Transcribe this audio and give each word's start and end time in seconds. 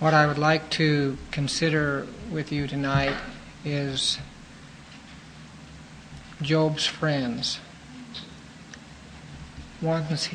What 0.00 0.14
I 0.14 0.28
would 0.28 0.38
like 0.38 0.70
to 0.70 1.18
consider 1.32 2.06
with 2.30 2.52
you 2.52 2.68
tonight 2.68 3.16
is 3.64 4.20
Job's 6.40 6.86
friends, 6.86 7.58
ones, 9.82 10.28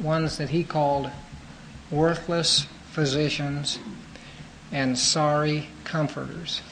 ones 0.00 0.38
that 0.38 0.50
he 0.50 0.62
called 0.62 1.10
worthless 1.90 2.68
physicians 2.92 3.80
and 4.70 4.96
sorry 4.96 5.66
comforters. 5.82 6.62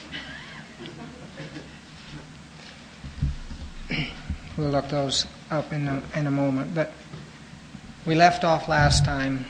we'll 4.55 4.69
look 4.69 4.87
those 4.87 5.27
up 5.49 5.73
in 5.73 5.85
a, 5.89 6.01
in 6.15 6.27
a 6.27 6.31
moment. 6.31 6.73
But 6.73 6.93
we 8.05 8.15
left 8.15 8.45
off 8.45 8.69
last 8.69 9.03
time 9.03 9.47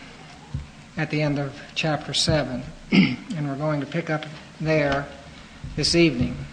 at 0.97 1.09
the 1.09 1.21
end 1.21 1.39
of 1.39 1.53
chapter 1.75 2.13
7, 2.13 2.63
and 2.91 3.49
we're 3.49 3.55
going 3.55 3.79
to 3.79 3.85
pick 3.85 4.09
up 4.09 4.25
there 4.59 5.07
this 5.75 5.95
evening. 5.95 6.45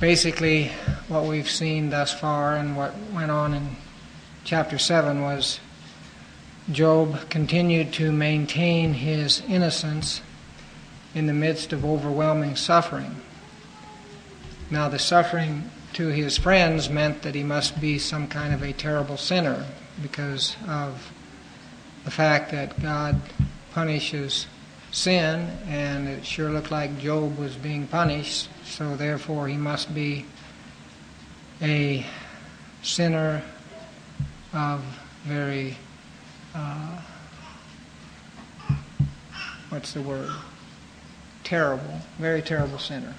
Basically, 0.00 0.70
what 1.08 1.24
we've 1.24 1.50
seen 1.50 1.90
thus 1.90 2.12
far 2.12 2.56
and 2.56 2.76
what 2.76 2.94
went 3.12 3.30
on 3.30 3.54
in 3.54 3.76
chapter 4.44 4.78
7 4.78 5.22
was 5.22 5.60
Job 6.70 7.30
continued 7.30 7.92
to 7.94 8.10
maintain 8.10 8.94
his 8.94 9.42
innocence 9.48 10.20
in 11.14 11.26
the 11.26 11.32
midst 11.32 11.72
of 11.72 11.84
overwhelming 11.84 12.56
suffering. 12.56 13.20
Now, 14.70 14.88
the 14.88 14.98
suffering 14.98 15.70
to 15.92 16.08
his 16.08 16.36
friends 16.36 16.90
meant 16.90 17.22
that 17.22 17.34
he 17.34 17.42
must 17.42 17.80
be 17.80 17.98
some 17.98 18.26
kind 18.28 18.52
of 18.52 18.62
a 18.62 18.72
terrible 18.72 19.16
sinner 19.16 19.64
because 20.02 20.56
of 20.68 21.12
the 22.06 22.12
fact 22.12 22.52
that 22.52 22.80
God 22.80 23.20
punishes 23.72 24.46
sin, 24.92 25.50
and 25.66 26.06
it 26.06 26.24
sure 26.24 26.50
looked 26.50 26.70
like 26.70 27.00
Job 27.00 27.36
was 27.36 27.56
being 27.56 27.88
punished, 27.88 28.48
so 28.64 28.94
therefore 28.94 29.48
he 29.48 29.56
must 29.56 29.92
be 29.92 30.24
a 31.60 32.06
sinner 32.80 33.42
of 34.54 34.84
very, 35.24 35.76
uh, 36.54 37.00
what's 39.70 39.92
the 39.92 40.00
word? 40.00 40.30
Terrible, 41.42 42.00
very 42.20 42.40
terrible 42.40 42.78
sinner. 42.78 43.14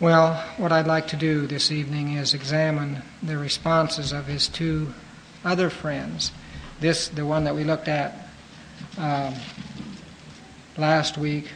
Well, 0.00 0.34
what 0.56 0.72
I'd 0.72 0.88
like 0.88 1.06
to 1.08 1.16
do 1.16 1.46
this 1.46 1.70
evening 1.70 2.16
is 2.16 2.34
examine 2.34 3.02
the 3.22 3.38
responses 3.38 4.12
of 4.12 4.26
his 4.26 4.48
two 4.48 4.94
other 5.44 5.70
friends. 5.70 6.32
This, 6.80 7.08
the 7.08 7.26
one 7.26 7.44
that 7.44 7.54
we 7.54 7.62
looked 7.62 7.88
at 7.88 8.30
um, 8.96 9.34
last 10.78 11.18
week, 11.18 11.50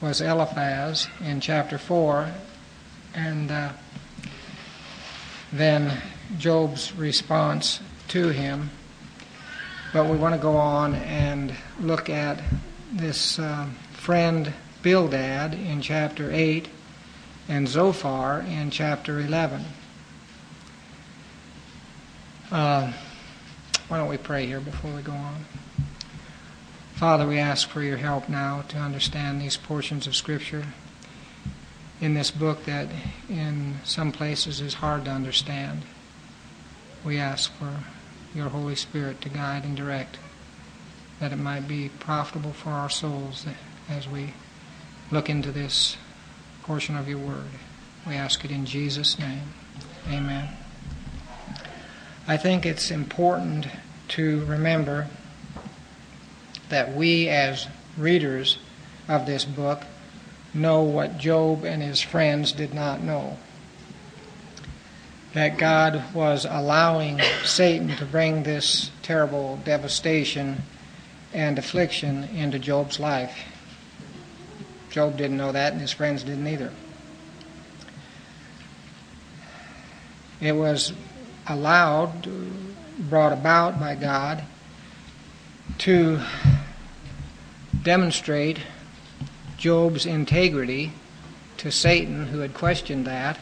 was 0.00 0.22
Eliphaz 0.22 1.06
in 1.22 1.40
chapter 1.40 1.76
4, 1.76 2.30
and 3.14 3.50
uh, 3.50 3.72
then 5.52 6.00
Job's 6.38 6.94
response 6.94 7.80
to 8.08 8.28
him. 8.28 8.70
But 9.92 10.06
we 10.06 10.16
want 10.16 10.34
to 10.34 10.40
go 10.40 10.56
on 10.56 10.94
and 10.94 11.54
look 11.78 12.08
at 12.08 12.42
this 12.90 13.38
uh, 13.38 13.66
friend 13.92 14.50
Bildad 14.82 15.52
in 15.52 15.82
chapter 15.82 16.30
8 16.32 16.68
and 17.48 17.68
Zophar 17.68 18.40
in 18.40 18.70
chapter 18.70 19.20
11. 19.20 19.62
Uh, 22.50 22.92
why 23.88 23.98
don't 23.98 24.08
we 24.08 24.16
pray 24.16 24.46
here 24.46 24.60
before 24.60 24.92
we 24.92 25.02
go 25.02 25.12
on? 25.12 25.44
Father, 26.94 27.26
we 27.26 27.38
ask 27.38 27.68
for 27.68 27.82
your 27.82 27.98
help 27.98 28.28
now 28.28 28.62
to 28.68 28.78
understand 28.78 29.40
these 29.40 29.56
portions 29.56 30.06
of 30.06 30.16
Scripture 30.16 30.64
in 32.00 32.14
this 32.14 32.30
book 32.30 32.64
that 32.64 32.88
in 33.28 33.76
some 33.84 34.12
places 34.12 34.60
is 34.60 34.74
hard 34.74 35.04
to 35.04 35.10
understand. 35.10 35.82
We 37.04 37.18
ask 37.18 37.52
for 37.54 37.80
your 38.34 38.48
Holy 38.48 38.74
Spirit 38.74 39.20
to 39.20 39.28
guide 39.28 39.64
and 39.64 39.76
direct, 39.76 40.18
that 41.20 41.32
it 41.32 41.36
might 41.36 41.68
be 41.68 41.90
profitable 42.00 42.52
for 42.52 42.70
our 42.70 42.90
souls 42.90 43.46
as 43.88 44.08
we 44.08 44.32
look 45.10 45.28
into 45.28 45.52
this 45.52 45.96
portion 46.62 46.96
of 46.96 47.08
your 47.08 47.18
word. 47.18 47.50
We 48.06 48.14
ask 48.14 48.44
it 48.44 48.50
in 48.50 48.66
Jesus' 48.66 49.18
name. 49.18 49.52
Amen. 50.08 50.48
I 52.26 52.38
think 52.38 52.64
it's 52.64 52.90
important 52.90 53.66
to 54.08 54.44
remember 54.46 55.08
that 56.68 56.94
we, 56.94 57.28
as 57.28 57.66
readers 57.96 58.58
of 59.08 59.26
this 59.26 59.44
book, 59.44 59.82
know 60.52 60.82
what 60.82 61.18
Job 61.18 61.64
and 61.64 61.82
his 61.82 62.00
friends 62.00 62.52
did 62.52 62.72
not 62.74 63.02
know. 63.02 63.36
That 65.32 65.58
God 65.58 66.14
was 66.14 66.46
allowing 66.48 67.20
Satan 67.42 67.96
to 67.96 68.06
bring 68.06 68.44
this 68.44 68.90
terrible 69.02 69.58
devastation 69.64 70.62
and 71.32 71.58
affliction 71.58 72.24
into 72.24 72.58
Job's 72.58 73.00
life. 73.00 73.36
Job 74.90 75.16
didn't 75.16 75.36
know 75.36 75.50
that, 75.50 75.72
and 75.72 75.80
his 75.80 75.90
friends 75.90 76.22
didn't 76.22 76.46
either. 76.46 76.72
It 80.40 80.52
was 80.52 80.92
allowed, 81.48 82.28
brought 82.98 83.32
about 83.32 83.78
by 83.78 83.94
God, 83.94 84.44
to 85.78 86.20
demonstrate 87.82 88.58
Job's 89.56 90.06
integrity 90.06 90.92
to 91.58 91.70
Satan, 91.70 92.26
who 92.26 92.40
had 92.40 92.54
questioned 92.54 93.06
that, 93.06 93.38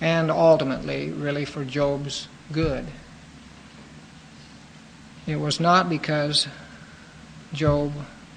and 0.00 0.30
ultimately, 0.30 1.10
really, 1.10 1.44
for 1.44 1.64
Job's 1.64 2.28
good. 2.52 2.86
It 5.26 5.36
was 5.36 5.60
not 5.60 5.88
because 5.88 6.46
Job 7.52 7.92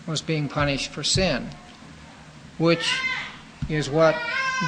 was 0.06 0.22
being 0.22 0.48
punished 0.48 0.92
for 0.92 1.04
sin 1.04 1.50
which 2.58 3.00
is 3.70 3.90
what 3.90 4.16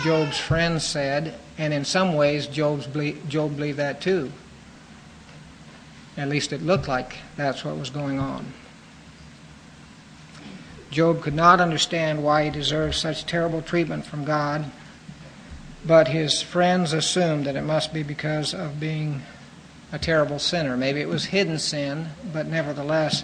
Job's 0.04 0.38
friends 0.38 0.86
said, 0.86 1.36
and 1.58 1.74
in 1.74 1.86
some 1.86 2.14
ways 2.14 2.48
Job's 2.48 2.86
Job 3.28 3.56
believed 3.56 3.78
that 3.78 4.02
too. 4.02 4.32
At 6.20 6.28
least 6.28 6.52
it 6.52 6.62
looked 6.62 6.90
like 6.90 7.16
that's 7.38 7.64
what 7.64 7.78
was 7.78 7.90
going 7.90 8.20
on. 8.20 8.52
Job 10.92 11.22
could 11.22 11.34
not 11.34 11.62
understand 11.62 12.22
why 12.22 12.44
he 12.44 12.50
deserved 12.50 12.96
such 12.96 13.26
terrible 13.26 13.62
treatment 13.62 14.06
from 14.06 14.26
God, 14.26 14.70
but 15.86 16.10
his 16.10 16.42
friends 16.42 16.92
assumed 16.92 17.46
that 17.46 17.56
it 17.56 17.62
must 17.62 17.94
be 17.94 18.04
because 18.04 18.54
of 18.54 18.82
being 18.82 19.22
a 19.94 19.98
terrible 19.98 20.40
sinner. 20.40 20.76
Maybe 20.76 21.00
it 21.00 21.08
was 21.08 21.26
hidden 21.26 21.58
sin, 21.58 22.10
but 22.34 22.48
nevertheless, 22.48 23.24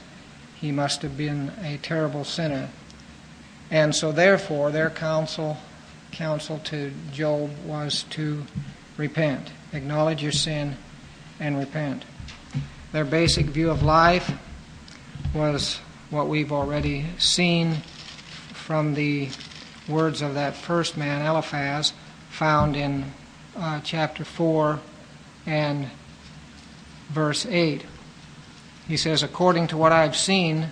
he 0.56 0.72
must 0.72 1.02
have 1.02 1.18
been 1.18 1.52
a 1.62 1.78
terrible 1.80 2.24
sinner. 2.24 2.70
And 3.70 3.94
so, 3.94 4.14
therefore, 4.14 4.72
their 4.72 4.90
counsel, 4.90 5.58
counsel 6.14 6.60
to 6.60 6.94
Job 7.12 7.52
was 7.66 8.04
to 8.12 8.46
repent, 8.96 9.52
acknowledge 9.74 10.24
your 10.24 10.32
sin, 10.32 10.78
and 11.42 11.60
repent. 11.60 12.06
Their 12.96 13.04
basic 13.04 13.48
view 13.48 13.72
of 13.72 13.84
life 13.84 14.32
was 15.34 15.82
what 16.12 16.30
we've 16.30 16.54
already 16.54 17.06
seen 17.18 17.80
from 18.54 18.94
the 18.94 19.28
words 19.90 20.22
of 20.22 20.36
that 20.36 20.56
first 20.56 20.96
man, 20.96 21.22
Eliphaz, 21.22 21.92
found 22.30 22.78
in 22.78 23.12
uh, 23.58 23.82
chapter 23.84 24.24
4 24.24 24.80
and 25.46 25.90
verse 27.10 27.46
8. 27.46 27.84
He 28.88 28.96
says, 28.96 29.24
According 29.24 29.68
to 29.68 29.78
what 29.78 29.92
I've 29.92 30.16
seen, 30.16 30.70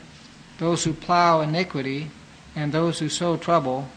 those 0.60 0.86
who 0.86 0.94
plow 0.94 1.42
iniquity 1.42 2.10
and 2.56 2.72
those 2.72 3.00
who 3.00 3.10
sow 3.10 3.36
trouble 3.36 3.90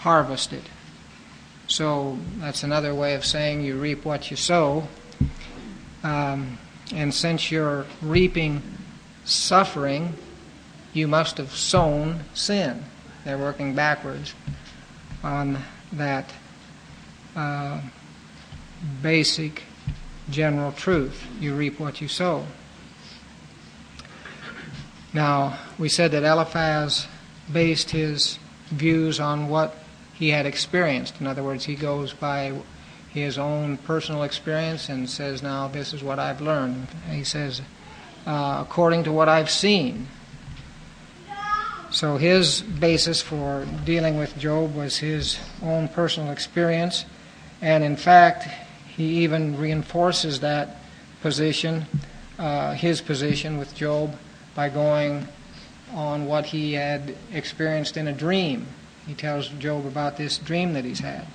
harvest 0.00 0.52
it. 0.52 0.64
So 1.66 2.18
that's 2.40 2.62
another 2.62 2.94
way 2.94 3.14
of 3.14 3.24
saying 3.24 3.62
you 3.62 3.80
reap 3.80 4.04
what 4.04 4.30
you 4.30 4.36
sow. 4.36 4.86
Um, 6.02 6.58
and 6.92 7.12
since 7.12 7.50
you're 7.50 7.86
reaping 8.00 8.62
suffering, 9.24 10.14
you 10.92 11.08
must 11.08 11.38
have 11.38 11.52
sown 11.52 12.20
sin. 12.34 12.84
They're 13.24 13.38
working 13.38 13.74
backwards 13.74 14.34
on 15.22 15.58
that 15.92 16.32
uh, 17.36 17.80
basic 19.00 19.62
general 20.30 20.72
truth. 20.72 21.26
You 21.40 21.54
reap 21.54 21.78
what 21.78 22.00
you 22.00 22.08
sow. 22.08 22.46
Now, 25.12 25.58
we 25.78 25.88
said 25.88 26.10
that 26.12 26.24
Eliphaz 26.24 27.06
based 27.52 27.90
his 27.90 28.38
views 28.70 29.20
on 29.20 29.48
what 29.48 29.76
he 30.14 30.30
had 30.30 30.46
experienced. 30.46 31.20
In 31.20 31.26
other 31.26 31.42
words, 31.42 31.64
he 31.64 31.74
goes 31.74 32.12
by 32.12 32.52
his 33.12 33.36
own 33.36 33.76
personal 33.76 34.22
experience 34.22 34.88
and 34.88 35.08
says, 35.08 35.42
Now, 35.42 35.68
this 35.68 35.92
is 35.92 36.02
what 36.02 36.18
I've 36.18 36.40
learned. 36.40 36.88
He 37.10 37.24
says, 37.24 37.60
uh, 38.26 38.64
according 38.66 39.04
to 39.04 39.12
what 39.12 39.28
I've 39.28 39.50
seen. 39.50 40.08
So 41.90 42.16
his 42.16 42.62
basis 42.62 43.20
for 43.20 43.66
dealing 43.84 44.16
with 44.16 44.38
Job 44.38 44.74
was 44.74 44.96
his 44.96 45.38
own 45.62 45.88
personal 45.88 46.32
experience, 46.32 47.04
and 47.60 47.84
in 47.84 47.96
fact, 47.96 48.48
he 48.96 49.22
even 49.24 49.58
reinforces 49.58 50.40
that 50.40 50.78
position, 51.20 51.84
uh, 52.38 52.72
his 52.72 53.02
position 53.02 53.58
with 53.58 53.74
Job, 53.74 54.16
by 54.54 54.70
going 54.70 55.28
on 55.92 56.24
what 56.24 56.46
he 56.46 56.72
had 56.72 57.14
experienced 57.30 57.98
in 57.98 58.08
a 58.08 58.12
dream. 58.12 58.66
He 59.06 59.12
tells 59.12 59.48
Job 59.48 59.84
about 59.84 60.16
this 60.16 60.38
dream 60.38 60.72
that 60.72 60.86
he's 60.86 61.00
had. 61.00 61.26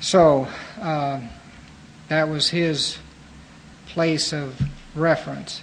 So, 0.00 0.46
uh, 0.80 1.20
that 2.08 2.28
was 2.28 2.50
his 2.50 2.98
place 3.86 4.32
of 4.32 4.60
reference. 4.94 5.60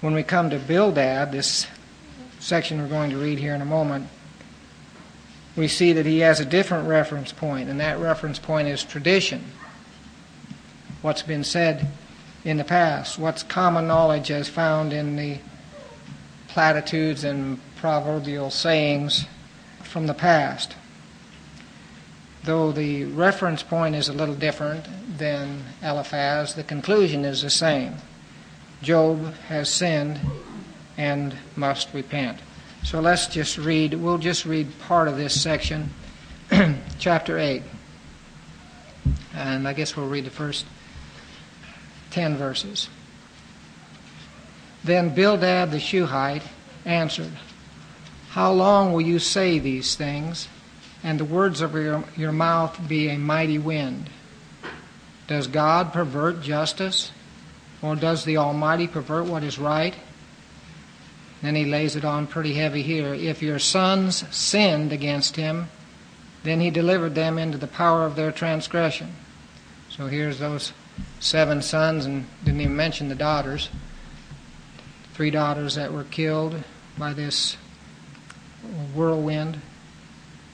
When 0.00 0.14
we 0.14 0.22
come 0.22 0.50
to 0.50 0.58
Bildad, 0.58 1.32
this 1.32 1.66
section 2.38 2.80
we're 2.80 2.88
going 2.88 3.10
to 3.10 3.18
read 3.18 3.38
here 3.38 3.54
in 3.54 3.60
a 3.60 3.66
moment, 3.66 4.08
we 5.56 5.66
see 5.68 5.92
that 5.92 6.06
he 6.06 6.20
has 6.20 6.38
a 6.38 6.44
different 6.44 6.88
reference 6.88 7.32
point, 7.32 7.68
and 7.68 7.80
that 7.80 7.98
reference 7.98 8.38
point 8.38 8.68
is 8.68 8.84
tradition. 8.84 9.44
What's 11.02 11.22
been 11.22 11.44
said 11.44 11.88
in 12.44 12.56
the 12.56 12.64
past, 12.64 13.18
what's 13.18 13.42
common 13.42 13.88
knowledge 13.88 14.30
as 14.30 14.48
found 14.48 14.92
in 14.92 15.16
the 15.16 15.38
platitudes 16.48 17.24
and 17.24 17.58
proverbial 17.76 18.50
sayings 18.50 19.26
from 19.82 20.06
the 20.06 20.14
past. 20.14 20.76
Though 22.44 22.72
the 22.72 23.04
reference 23.04 23.62
point 23.62 23.94
is 23.94 24.08
a 24.08 24.12
little 24.12 24.34
different 24.34 24.86
than 25.18 25.64
Eliphaz, 25.82 26.54
the 26.54 26.64
conclusion 26.64 27.24
is 27.24 27.42
the 27.42 27.50
same. 27.50 27.96
Job 28.82 29.34
has 29.48 29.68
sinned 29.68 30.20
and 30.96 31.36
must 31.54 31.92
repent. 31.92 32.38
So 32.82 33.00
let's 33.00 33.26
just 33.26 33.58
read, 33.58 33.92
we'll 33.94 34.18
just 34.18 34.46
read 34.46 34.68
part 34.80 35.06
of 35.06 35.18
this 35.18 35.40
section, 35.40 35.90
chapter 36.98 37.38
8. 37.38 37.62
And 39.34 39.68
I 39.68 39.74
guess 39.74 39.96
we'll 39.96 40.08
read 40.08 40.24
the 40.24 40.30
first 40.30 40.64
10 42.10 42.36
verses. 42.36 42.88
Then 44.82 45.14
Bildad 45.14 45.70
the 45.70 45.78
Shuhite 45.78 46.42
answered, 46.86 47.32
How 48.30 48.50
long 48.50 48.94
will 48.94 49.02
you 49.02 49.18
say 49.18 49.58
these 49.58 49.94
things, 49.94 50.48
and 51.02 51.18
the 51.18 51.24
words 51.24 51.60
of 51.60 51.74
your, 51.74 52.04
your 52.16 52.32
mouth 52.32 52.88
be 52.88 53.08
a 53.08 53.18
mighty 53.18 53.58
wind? 53.58 54.10
Does 55.26 55.46
God 55.46 55.92
pervert 55.92 56.42
justice? 56.42 57.12
Or 57.82 57.96
does 57.96 58.24
the 58.24 58.36
Almighty 58.36 58.86
pervert 58.86 59.26
what 59.26 59.42
is 59.42 59.58
right? 59.58 59.94
Then 61.40 61.54
he 61.54 61.64
lays 61.64 61.96
it 61.96 62.04
on 62.04 62.26
pretty 62.26 62.54
heavy 62.54 62.82
here. 62.82 63.14
If 63.14 63.42
your 63.42 63.58
sons 63.58 64.24
sinned 64.34 64.92
against 64.92 65.36
him, 65.36 65.68
then 66.42 66.60
he 66.60 66.70
delivered 66.70 67.14
them 67.14 67.38
into 67.38 67.58
the 67.58 67.66
power 67.66 68.04
of 68.04 68.16
their 68.16 68.32
transgression. 68.32 69.14
So 69.88 70.06
here's 70.06 70.38
those 70.38 70.72
seven 71.18 71.62
sons, 71.62 72.04
and 72.04 72.26
didn't 72.44 72.60
even 72.60 72.76
mention 72.76 73.08
the 73.08 73.14
daughters. 73.14 73.70
Three 75.14 75.30
daughters 75.30 75.74
that 75.74 75.92
were 75.92 76.04
killed 76.04 76.62
by 76.98 77.12
this 77.12 77.56
whirlwind. 78.94 79.60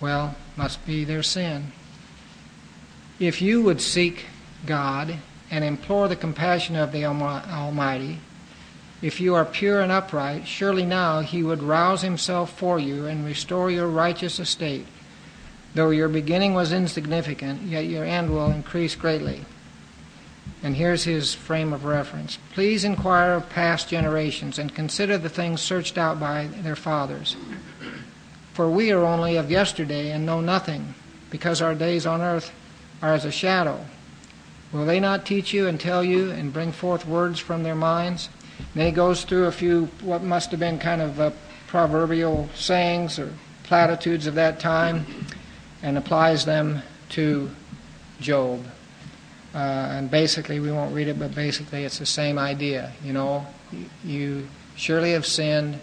Well, 0.00 0.37
must 0.56 0.84
be 0.87 1.04
their 1.04 1.22
sin. 1.22 1.72
If 3.19 3.40
you 3.40 3.62
would 3.62 3.81
seek 3.81 4.26
God 4.66 5.16
and 5.50 5.64
implore 5.64 6.08
the 6.08 6.16
compassion 6.16 6.76
of 6.76 6.93
the 6.93 7.04
Almighty, 7.04 8.19
if 9.00 9.20
you 9.20 9.34
are 9.34 9.44
pure 9.44 9.81
and 9.81 9.93
upright, 9.93 10.46
surely 10.46 10.84
now 10.84 11.20
he 11.20 11.43
would 11.43 11.62
rouse 11.62 12.02
himself 12.02 12.58
for 12.58 12.78
you 12.78 13.06
and 13.06 13.25
restore 13.25 13.70
your 13.70 13.87
righteous 13.87 14.38
estate. 14.38 14.87
Though 15.75 15.90
your 15.90 16.08
beginning 16.08 16.54
was 16.54 16.72
insignificant, 16.72 17.62
yet 17.62 17.84
your 17.84 18.04
end 18.04 18.31
will 18.31 18.50
increase 18.50 18.94
greatly. 18.94 19.44
And 20.62 20.76
here's 20.76 21.04
his 21.04 21.34
frame 21.34 21.75
of 21.75 21.84
reference. 21.84 22.38
Please 22.54 22.84
inquire 22.84 23.34
of 23.34 23.50
past 23.50 23.90
generations 23.90 24.58
and 24.58 24.75
consider 24.75 25.19
the 25.19 25.28
things 25.28 25.60
searched 25.60 25.98
out 25.98 26.19
by 26.19 26.48
their 26.62 26.76
fathers. 26.76 27.37
For 28.56 28.70
we 28.70 28.91
are 28.91 29.05
only 29.05 29.37
of 29.37 29.50
yesterday 29.50 30.12
and 30.12 30.25
know 30.25 30.41
nothing, 30.41 30.94
because 31.29 31.61
our 31.61 31.75
days 31.75 32.06
on 32.06 32.23
earth 32.23 32.55
are 33.03 33.12
as 33.12 33.26
a 33.26 33.31
shadow. 33.31 33.85
Will 34.73 34.87
they 34.87 34.99
not 34.99 35.26
teach 35.26 35.53
you 35.53 35.67
and 35.69 35.79
tell 35.79 36.03
you 36.03 36.31
and 36.31 36.55
bring 36.55 36.73
forth 36.73 37.06
words 37.06 37.38
from 37.38 37.64
their 37.64 37.75
minds? 37.75 38.31
And 38.75 38.82
he 38.82 38.93
goes 38.93 39.25
through 39.25 39.44
a 39.44 39.53
few 39.53 39.91
what 40.00 40.23
must 40.23 40.53
have 40.53 40.61
been 40.61 40.79
kind 40.79 41.03
of 41.03 41.20
uh, 41.20 41.32
proverbial 41.67 42.49
sayings 42.55 43.19
or 43.19 43.31
platitudes 43.64 44.26
of 44.26 44.37
that 44.37 44.58
time 44.58 45.05
and 45.82 45.99
applies 45.99 46.47
them 46.47 46.81
to 47.11 47.50
Job. 48.20 48.64
Uh, 49.55 49.58
and 49.58 50.11
basically, 50.11 50.61
we 50.61 50.73
won't 50.73 50.94
read 50.94 51.08
it, 51.08 51.19
but 51.19 51.35
basically, 51.35 51.85
it's 51.85 51.99
the 51.99 52.06
same 52.06 52.38
idea. 52.38 52.94
You 53.05 53.12
know, 53.12 53.47
you 54.03 54.49
surely 54.76 55.12
have 55.12 55.26
sinned. 55.26 55.79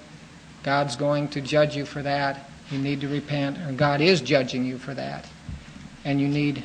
God's 0.63 0.95
going 0.95 1.27
to 1.27 1.41
judge 1.41 1.75
you 1.75 1.85
for 1.85 2.01
that. 2.01 2.49
You 2.71 2.79
need 2.79 3.01
to 3.01 3.07
repent, 3.07 3.57
or 3.59 3.71
God 3.73 4.01
is 4.01 4.21
judging 4.21 4.65
you 4.65 4.77
for 4.77 4.93
that. 4.93 5.27
And 6.05 6.19
you 6.19 6.27
need 6.27 6.63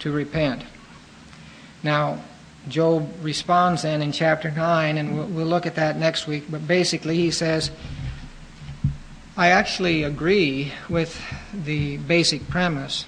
to 0.00 0.12
repent. 0.12 0.62
Now, 1.82 2.22
Job 2.68 3.08
responds 3.22 3.82
then 3.82 4.02
in 4.02 4.12
chapter 4.12 4.50
9, 4.50 4.96
and 4.96 5.16
we'll, 5.16 5.26
we'll 5.26 5.46
look 5.46 5.66
at 5.66 5.74
that 5.74 5.98
next 5.98 6.26
week. 6.26 6.44
But 6.50 6.66
basically, 6.66 7.16
he 7.16 7.30
says, 7.30 7.70
I 9.36 9.48
actually 9.48 10.02
agree 10.02 10.72
with 10.88 11.20
the 11.52 11.98
basic 11.98 12.48
premise 12.48 13.06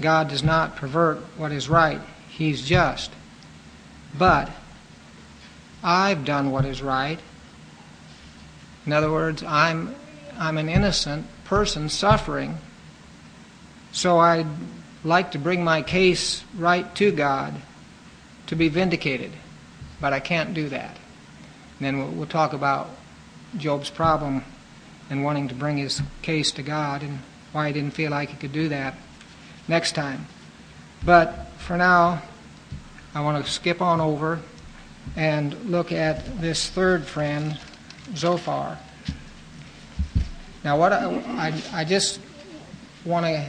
God 0.00 0.28
does 0.28 0.42
not 0.42 0.76
pervert 0.76 1.18
what 1.36 1.52
is 1.52 1.68
right 1.68 2.00
He's 2.36 2.60
just. 2.60 3.10
But 4.16 4.50
I've 5.82 6.26
done 6.26 6.50
what 6.50 6.66
is 6.66 6.82
right. 6.82 7.18
In 8.84 8.92
other 8.92 9.10
words, 9.10 9.42
I'm, 9.42 9.94
I'm 10.38 10.58
an 10.58 10.68
innocent 10.68 11.26
person 11.46 11.88
suffering. 11.88 12.58
So 13.92 14.18
I'd 14.18 14.46
like 15.04 15.32
to 15.32 15.38
bring 15.38 15.64
my 15.64 15.82
case 15.82 16.44
right 16.56 16.92
to 16.96 17.12
God 17.12 17.54
to 18.48 18.56
be 18.56 18.68
vindicated. 18.68 19.32
But 20.00 20.12
I 20.12 20.20
can't 20.20 20.54
do 20.54 20.68
that. 20.68 20.96
And 21.78 21.86
then 21.86 21.98
we'll, 21.98 22.10
we'll 22.10 22.26
talk 22.26 22.52
about 22.52 22.90
Job's 23.56 23.90
problem 23.90 24.44
and 25.08 25.24
wanting 25.24 25.48
to 25.48 25.54
bring 25.54 25.78
his 25.78 26.02
case 26.22 26.50
to 26.52 26.62
God 26.62 27.02
and 27.02 27.20
why 27.52 27.68
he 27.68 27.72
didn't 27.72 27.94
feel 27.94 28.10
like 28.10 28.30
he 28.30 28.36
could 28.36 28.52
do 28.52 28.68
that 28.68 28.94
next 29.68 29.92
time. 29.92 30.26
But 31.04 31.46
for 31.58 31.76
now, 31.76 32.22
I 33.14 33.20
want 33.20 33.44
to 33.44 33.50
skip 33.50 33.80
on 33.80 34.00
over 34.00 34.40
and 35.14 35.54
look 35.70 35.92
at 35.92 36.40
this 36.40 36.68
third 36.68 37.06
friend, 37.06 37.58
Zophar. 38.14 38.78
Now, 40.66 40.76
what 40.76 40.92
I, 40.92 41.04
I, 41.28 41.62
I 41.72 41.84
just 41.84 42.18
want 43.04 43.24
to 43.24 43.48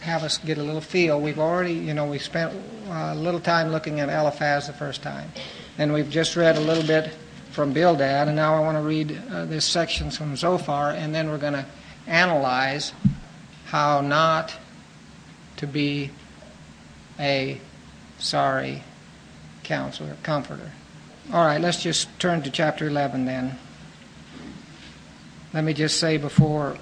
have 0.00 0.22
us 0.22 0.38
get 0.38 0.56
a 0.56 0.62
little 0.62 0.80
feel. 0.80 1.20
We've 1.20 1.38
already, 1.38 1.74
you 1.74 1.92
know, 1.92 2.06
we 2.06 2.18
spent 2.18 2.54
a 2.88 3.14
little 3.14 3.38
time 3.38 3.68
looking 3.68 4.00
at 4.00 4.08
Eliphaz 4.08 4.66
the 4.66 4.72
first 4.72 5.02
time, 5.02 5.30
and 5.76 5.92
we've 5.92 6.08
just 6.08 6.36
read 6.36 6.56
a 6.56 6.60
little 6.60 6.84
bit 6.84 7.14
from 7.50 7.74
Bildad, 7.74 8.28
and 8.28 8.36
now 8.36 8.54
I 8.54 8.60
want 8.60 8.78
to 8.78 8.82
read 8.82 9.20
uh, 9.30 9.44
this 9.44 9.66
section 9.66 10.10
from 10.10 10.36
Zophar, 10.36 10.92
and 10.92 11.14
then 11.14 11.28
we're 11.28 11.36
going 11.36 11.52
to 11.52 11.66
analyze 12.06 12.94
how 13.66 14.00
not 14.00 14.56
to 15.58 15.66
be 15.66 16.10
a 17.20 17.60
sorry 18.18 18.84
counselor, 19.64 20.16
comforter. 20.22 20.72
All 21.30 21.44
right, 21.44 21.60
let's 21.60 21.82
just 21.82 22.08
turn 22.18 22.40
to 22.40 22.50
chapter 22.50 22.86
11 22.86 23.26
then. 23.26 23.58
Let 25.58 25.64
me 25.64 25.74
just 25.74 25.98
say 25.98 26.18
before 26.18 26.76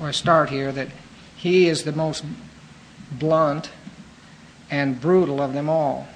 I 0.00 0.10
start 0.12 0.48
here 0.48 0.72
that 0.72 0.88
he 1.36 1.68
is 1.68 1.84
the 1.84 1.92
most 1.92 2.24
blunt 3.12 3.68
and 4.70 4.98
brutal 4.98 5.42
of 5.42 5.52
them 5.52 5.68
all. 5.68 6.08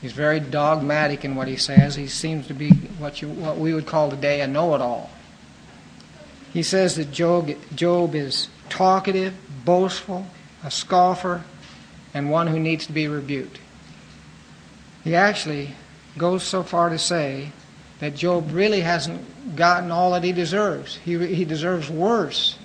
He's 0.00 0.12
very 0.12 0.38
dogmatic 0.38 1.24
in 1.24 1.34
what 1.34 1.48
he 1.48 1.56
says. 1.56 1.96
He 1.96 2.06
seems 2.06 2.46
to 2.46 2.54
be 2.54 2.70
what, 2.70 3.20
you, 3.22 3.28
what 3.28 3.58
we 3.58 3.74
would 3.74 3.86
call 3.86 4.08
today 4.08 4.40
a 4.40 4.46
know 4.46 4.72
it 4.76 4.80
all. 4.80 5.10
He 6.52 6.62
says 6.62 6.94
that 6.94 7.10
Job, 7.10 7.50
Job 7.74 8.14
is 8.14 8.48
talkative, 8.68 9.34
boastful, 9.64 10.28
a 10.62 10.70
scoffer, 10.70 11.42
and 12.14 12.30
one 12.30 12.46
who 12.46 12.60
needs 12.60 12.86
to 12.86 12.92
be 12.92 13.08
rebuked. 13.08 13.58
He 15.02 15.16
actually 15.16 15.74
goes 16.16 16.44
so 16.44 16.62
far 16.62 16.88
to 16.88 16.98
say 16.98 17.50
that 18.00 18.14
Job 18.14 18.50
really 18.50 18.80
hasn't 18.80 19.56
gotten 19.56 19.90
all 19.90 20.12
that 20.12 20.24
he 20.24 20.32
deserves. 20.32 20.96
He, 20.96 21.18
he 21.34 21.44
deserves 21.44 21.90
worse 21.90 22.58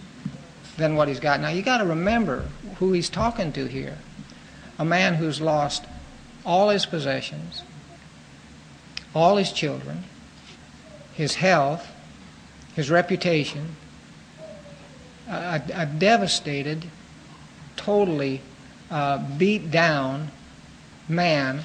than 0.77 0.95
what 0.95 1.07
he's 1.07 1.19
got. 1.19 1.39
Now, 1.39 1.49
you 1.49 1.61
got 1.61 1.77
to 1.79 1.85
remember 1.85 2.45
who 2.77 2.93
he's 2.93 3.09
talking 3.09 3.51
to 3.53 3.65
here 3.65 3.97
a 4.77 4.85
man 4.85 5.13
who's 5.13 5.39
lost 5.39 5.85
all 6.45 6.69
his 6.69 6.85
possessions, 6.85 7.63
all 9.13 9.37
his 9.37 9.53
children, 9.53 10.03
his 11.13 11.35
health, 11.35 11.87
his 12.75 12.91
reputation, 12.91 13.77
a, 15.29 15.61
a 15.73 15.85
devastated, 15.85 16.85
totally 17.77 18.41
uh, 18.91 19.17
beat 19.37 19.71
down 19.71 20.29
man 21.07 21.63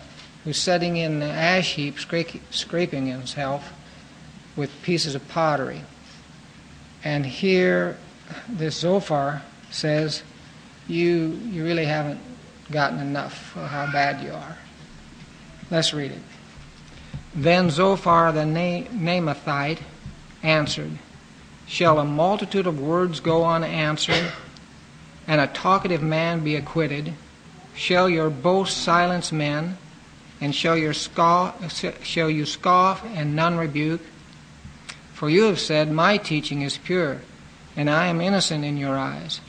who's 0.51 0.59
sitting 0.59 0.97
in 0.97 1.21
the 1.21 1.27
ash 1.31 1.75
heap, 1.75 1.97
scraping 2.51 3.07
himself 3.07 3.73
with 4.57 4.83
pieces 4.83 5.15
of 5.15 5.29
pottery. 5.29 5.83
And 7.05 7.25
here, 7.25 7.97
this 8.49 8.81
Zophar 8.81 9.43
says, 9.71 10.25
you, 10.89 11.39
you 11.53 11.63
really 11.63 11.85
haven't 11.85 12.19
gotten 12.69 12.99
enough 12.99 13.57
of 13.57 13.69
how 13.69 13.93
bad 13.93 14.25
you 14.25 14.33
are. 14.33 14.59
Let's 15.71 15.95
read 15.95 16.11
it. 16.11 16.23
Then 17.33 17.71
Zophar 17.71 18.33
the 18.33 18.41
Naamathite 18.41 19.79
answered, 20.43 20.99
Shall 21.69 22.01
a 22.01 22.05
multitude 22.05 22.67
of 22.67 22.81
words 22.81 23.21
go 23.21 23.47
unanswered, 23.47 24.33
and 25.29 25.41
a 25.41 25.47
talkative 25.47 26.03
man 26.03 26.43
be 26.43 26.57
acquitted? 26.57 27.15
Shall 27.77 28.09
your 28.09 28.31
boast 28.31 28.79
silence 28.79 29.31
men, 29.31 29.79
and 30.41 30.55
shall, 30.55 30.77
your 30.77 30.95
scoff, 30.95 31.73
shall 32.05 32.31
you 32.31 32.47
scoff 32.47 33.05
and 33.05 33.37
none 33.37 33.57
rebuke? 33.57 34.01
For 35.13 35.29
you 35.29 35.45
have 35.45 35.61
said, 35.61 35.91
My 35.91 36.17
teaching 36.17 36.63
is 36.63 36.79
pure, 36.79 37.21
and 37.77 37.91
I 37.91 38.07
am 38.07 38.21
innocent 38.21 38.65
in 38.65 38.77
your 38.77 38.97
eyes. 38.97 39.41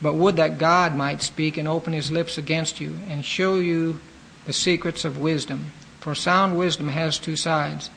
But 0.00 0.14
would 0.14 0.36
that 0.36 0.58
God 0.58 0.96
might 0.96 1.22
speak 1.22 1.56
and 1.56 1.68
open 1.68 1.92
his 1.92 2.10
lips 2.10 2.38
against 2.38 2.80
you, 2.80 2.98
and 3.08 3.24
show 3.24 3.56
you 3.56 4.00
the 4.46 4.52
secrets 4.52 5.04
of 5.04 5.18
wisdom. 5.18 5.72
For 6.00 6.14
sound 6.14 6.58
wisdom 6.58 6.88
has 6.88 7.18
two 7.18 7.36
sides. 7.36 7.90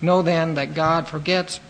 Know 0.00 0.22
then 0.22 0.54
that 0.54 0.74
God 0.74 1.08
forgets 1.08 1.60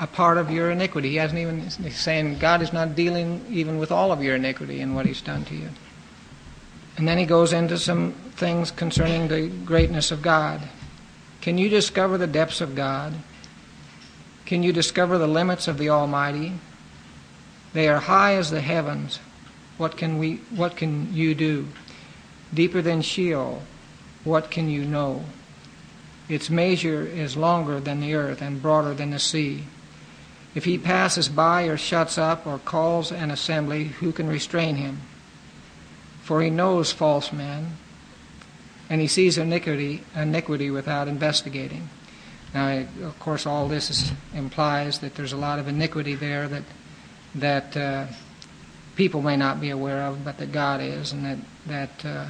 a 0.00 0.06
part 0.06 0.38
of 0.38 0.50
your 0.50 0.70
iniquity. 0.70 1.10
He 1.10 1.16
hasn't 1.16 1.38
even 1.38 1.60
he's 1.60 1.98
saying 1.98 2.38
God 2.38 2.62
is 2.62 2.72
not 2.72 2.96
dealing 2.96 3.44
even 3.48 3.78
with 3.78 3.92
all 3.92 4.10
of 4.10 4.22
your 4.22 4.36
iniquity 4.36 4.80
and 4.80 4.94
what 4.94 5.06
He's 5.06 5.20
done 5.20 5.44
to 5.44 5.54
you. 5.54 5.68
And 6.96 7.06
then 7.06 7.18
he 7.18 7.24
goes 7.24 7.52
into 7.52 7.78
some 7.78 8.12
things 8.36 8.70
concerning 8.70 9.28
the 9.28 9.48
greatness 9.48 10.10
of 10.10 10.22
God. 10.22 10.60
Can 11.40 11.56
you 11.56 11.68
discover 11.68 12.18
the 12.18 12.26
depths 12.26 12.60
of 12.60 12.74
God? 12.74 13.14
Can 14.44 14.62
you 14.62 14.72
discover 14.72 15.16
the 15.16 15.28
limits 15.28 15.68
of 15.68 15.78
the 15.78 15.88
Almighty? 15.88 16.52
They 17.72 17.88
are 17.88 18.00
high 18.00 18.34
as 18.34 18.50
the 18.50 18.60
heavens. 18.60 19.20
What 19.78 19.96
can 19.96 20.18
we 20.18 20.36
what 20.50 20.76
can 20.76 21.14
you 21.14 21.34
do? 21.34 21.68
Deeper 22.52 22.82
than 22.82 23.00
Sheol, 23.00 23.62
what 24.24 24.50
can 24.50 24.68
you 24.68 24.84
know? 24.84 25.24
Its 26.28 26.50
measure 26.50 27.02
is 27.02 27.36
longer 27.36 27.80
than 27.80 28.00
the 28.00 28.14
earth 28.14 28.42
and 28.42 28.60
broader 28.60 28.92
than 28.92 29.10
the 29.10 29.18
sea. 29.18 29.64
If 30.54 30.64
he 30.64 30.78
passes 30.78 31.28
by 31.28 31.64
or 31.64 31.76
shuts 31.76 32.18
up 32.18 32.46
or 32.46 32.58
calls 32.58 33.12
an 33.12 33.30
assembly, 33.30 33.84
who 33.84 34.12
can 34.12 34.28
restrain 34.28 34.76
him? 34.76 35.00
For 36.30 36.40
he 36.40 36.48
knows 36.48 36.92
false 36.92 37.32
men, 37.32 37.76
and 38.88 39.00
he 39.00 39.08
sees 39.08 39.36
iniquity, 39.36 40.04
iniquity 40.14 40.70
without 40.70 41.08
investigating. 41.08 41.88
Now, 42.54 42.86
of 43.02 43.18
course, 43.18 43.46
all 43.46 43.66
this 43.66 43.90
is, 43.90 44.12
implies 44.32 45.00
that 45.00 45.16
there's 45.16 45.32
a 45.32 45.36
lot 45.36 45.58
of 45.58 45.66
iniquity 45.66 46.14
there 46.14 46.46
that 46.46 46.62
that 47.34 47.76
uh, 47.76 48.06
people 48.94 49.22
may 49.22 49.36
not 49.36 49.60
be 49.60 49.70
aware 49.70 50.02
of, 50.02 50.24
but 50.24 50.38
that 50.38 50.52
God 50.52 50.80
is, 50.80 51.10
and 51.10 51.24
that 51.24 51.38
that 51.66 52.06
uh, 52.06 52.26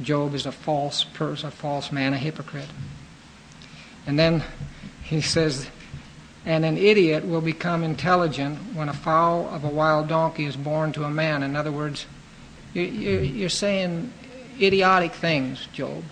Job 0.00 0.32
is 0.32 0.46
a 0.46 0.52
false 0.52 1.02
person, 1.02 1.48
a 1.48 1.50
false 1.50 1.90
man, 1.90 2.14
a 2.14 2.16
hypocrite. 2.16 2.70
And 4.06 4.16
then 4.16 4.44
he 5.02 5.20
says, 5.20 5.68
and 6.46 6.64
an 6.64 6.78
idiot 6.78 7.26
will 7.26 7.40
become 7.40 7.82
intelligent 7.82 8.76
when 8.76 8.88
a 8.88 8.94
foal 8.94 9.48
of 9.48 9.64
a 9.64 9.68
wild 9.68 10.06
donkey 10.06 10.44
is 10.44 10.54
born 10.54 10.92
to 10.92 11.02
a 11.02 11.10
man. 11.10 11.42
In 11.42 11.56
other 11.56 11.72
words, 11.72 12.06
you're 12.74 13.48
saying 13.48 14.12
idiotic 14.60 15.12
things, 15.12 15.66
Job. 15.72 16.04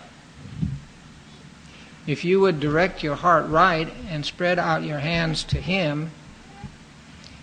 If 2.07 2.25
you 2.25 2.39
would 2.41 2.59
direct 2.59 3.03
your 3.03 3.15
heart 3.15 3.47
right 3.47 3.91
and 4.09 4.25
spread 4.25 4.57
out 4.57 4.83
your 4.83 4.99
hands 4.99 5.43
to 5.45 5.61
Him, 5.61 6.11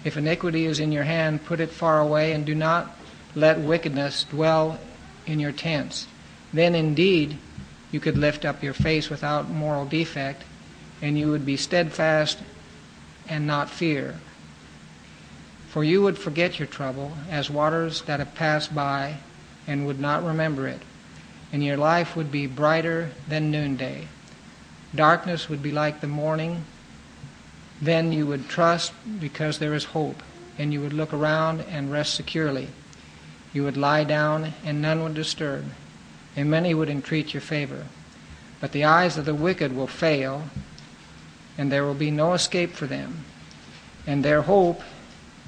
if 0.04 0.16
iniquity 0.16 0.66
is 0.66 0.80
in 0.80 0.92
your 0.92 1.04
hand, 1.04 1.44
put 1.44 1.60
it 1.60 1.70
far 1.70 2.00
away 2.00 2.32
and 2.32 2.44
do 2.44 2.54
not 2.54 2.96
let 3.34 3.58
wickedness 3.58 4.24
dwell 4.24 4.78
in 5.26 5.38
your 5.38 5.52
tents. 5.52 6.06
Then 6.52 6.74
indeed 6.74 7.38
you 7.90 8.00
could 8.00 8.16
lift 8.16 8.44
up 8.44 8.62
your 8.62 8.74
face 8.74 9.10
without 9.10 9.48
moral 9.48 9.84
defect, 9.84 10.42
and 11.00 11.18
you 11.18 11.30
would 11.30 11.46
be 11.46 11.56
steadfast 11.56 12.38
and 13.28 13.46
not 13.46 13.70
fear. 13.70 14.16
For 15.70 15.84
you 15.84 16.02
would 16.02 16.18
forget 16.18 16.58
your 16.58 16.68
trouble 16.68 17.12
as 17.30 17.50
waters 17.50 18.02
that 18.02 18.20
have 18.20 18.34
passed 18.34 18.74
by 18.74 19.16
and 19.66 19.86
would 19.86 20.00
not 20.00 20.24
remember 20.24 20.66
it, 20.66 20.80
and 21.52 21.62
your 21.62 21.76
life 21.76 22.16
would 22.16 22.32
be 22.32 22.46
brighter 22.46 23.10
than 23.28 23.50
noonday. 23.50 24.08
Darkness 24.94 25.48
would 25.48 25.62
be 25.62 25.72
like 25.72 26.00
the 26.00 26.06
morning. 26.06 26.64
Then 27.80 28.12
you 28.12 28.26
would 28.26 28.48
trust 28.48 28.92
because 29.20 29.58
there 29.58 29.74
is 29.74 29.84
hope, 29.84 30.22
and 30.58 30.72
you 30.72 30.80
would 30.80 30.94
look 30.94 31.12
around 31.12 31.60
and 31.62 31.92
rest 31.92 32.14
securely. 32.14 32.68
You 33.52 33.64
would 33.64 33.76
lie 33.76 34.04
down, 34.04 34.54
and 34.64 34.80
none 34.80 35.02
would 35.02 35.14
disturb 35.14 35.64
and 36.38 36.48
many 36.48 36.72
would 36.72 36.88
entreat 36.88 37.34
your 37.34 37.40
favor. 37.40 37.86
But 38.60 38.70
the 38.70 38.84
eyes 38.84 39.18
of 39.18 39.24
the 39.24 39.34
wicked 39.34 39.74
will 39.74 39.88
fail, 39.88 40.44
and 41.58 41.70
there 41.70 41.84
will 41.84 41.94
be 41.94 42.12
no 42.12 42.32
escape 42.32 42.74
for 42.74 42.86
them. 42.86 43.24
And 44.06 44.24
their 44.24 44.42
hope 44.42 44.80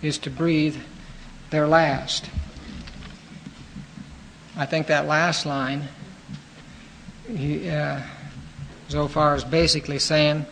is 0.02 0.18
to 0.18 0.30
breathe 0.30 0.76
their 1.50 1.66
last. 1.66 2.28
I 4.56 4.66
think 4.66 4.88
that 4.88 5.06
last 5.06 5.46
line, 5.46 5.88
he, 7.28 7.68
uh, 7.68 8.00
Zophar 8.90 9.34
is 9.36 9.44
basically 9.44 9.98
saying, 9.98 10.46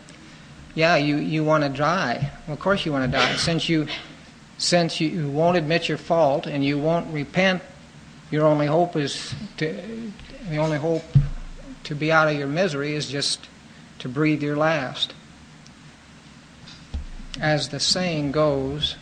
yeah, 0.75 0.95
you, 0.95 1.17
you 1.17 1.43
want 1.43 1.63
to 1.63 1.69
die. 1.69 2.31
Well, 2.47 2.53
of 2.53 2.59
course 2.59 2.85
you 2.85 2.91
want 2.91 3.11
to 3.11 3.17
die. 3.17 3.35
Since 3.35 3.67
you, 3.69 3.87
since 4.57 5.01
you 5.01 5.29
won't 5.29 5.57
admit 5.57 5.89
your 5.89 5.97
fault 5.97 6.47
and 6.47 6.63
you 6.63 6.77
won't 6.77 7.13
repent, 7.13 7.61
your 8.31 8.45
only 8.45 8.67
hope 8.67 8.95
is 8.95 9.33
to, 9.57 9.73
the 10.49 10.57
only 10.57 10.77
hope 10.77 11.03
to 11.83 11.95
be 11.95 12.11
out 12.11 12.27
of 12.27 12.37
your 12.37 12.47
misery 12.47 12.93
is 12.93 13.09
just 13.09 13.47
to 13.99 14.07
breathe 14.07 14.43
your 14.43 14.55
last. 14.55 15.13
As 17.39 17.69
the 17.69 17.79
saying 17.79 18.31
goes, 18.31 18.95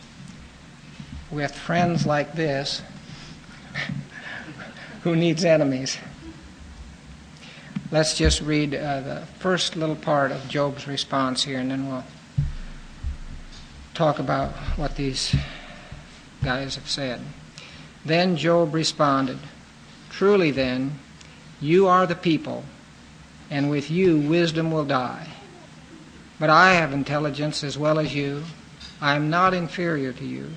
with 1.30 1.54
friends 1.54 2.06
like 2.06 2.32
this, 2.32 2.82
who 5.02 5.14
needs 5.14 5.44
enemies? 5.44 5.98
Let's 7.90 8.16
just 8.16 8.42
read 8.42 8.74
uh, 8.74 9.00
the 9.00 9.22
first 9.38 9.76
little 9.76 9.96
part 9.96 10.30
of 10.30 10.48
Job's 10.48 10.86
response 10.86 11.44
here, 11.44 11.58
and 11.58 11.70
then 11.70 11.88
we'll 11.88 12.04
talk 13.94 14.18
about 14.18 14.50
what 14.76 14.96
these 14.96 15.34
guys 16.44 16.74
have 16.74 16.88
said. 16.88 17.20
Then 18.04 18.36
Job 18.36 18.74
responded, 18.74 19.38
Truly, 20.10 20.50
then, 20.50 20.98
you 21.60 21.86
are 21.86 22.06
the 22.06 22.14
people, 22.14 22.64
and 23.50 23.70
with 23.70 23.90
you 23.90 24.18
wisdom 24.18 24.70
will 24.70 24.84
die. 24.84 25.28
But 26.38 26.50
I 26.50 26.74
have 26.74 26.92
intelligence 26.92 27.64
as 27.64 27.76
well 27.76 27.98
as 27.98 28.14
you. 28.14 28.44
I 29.00 29.16
am 29.16 29.30
not 29.30 29.54
inferior 29.54 30.12
to 30.12 30.24
you. 30.24 30.50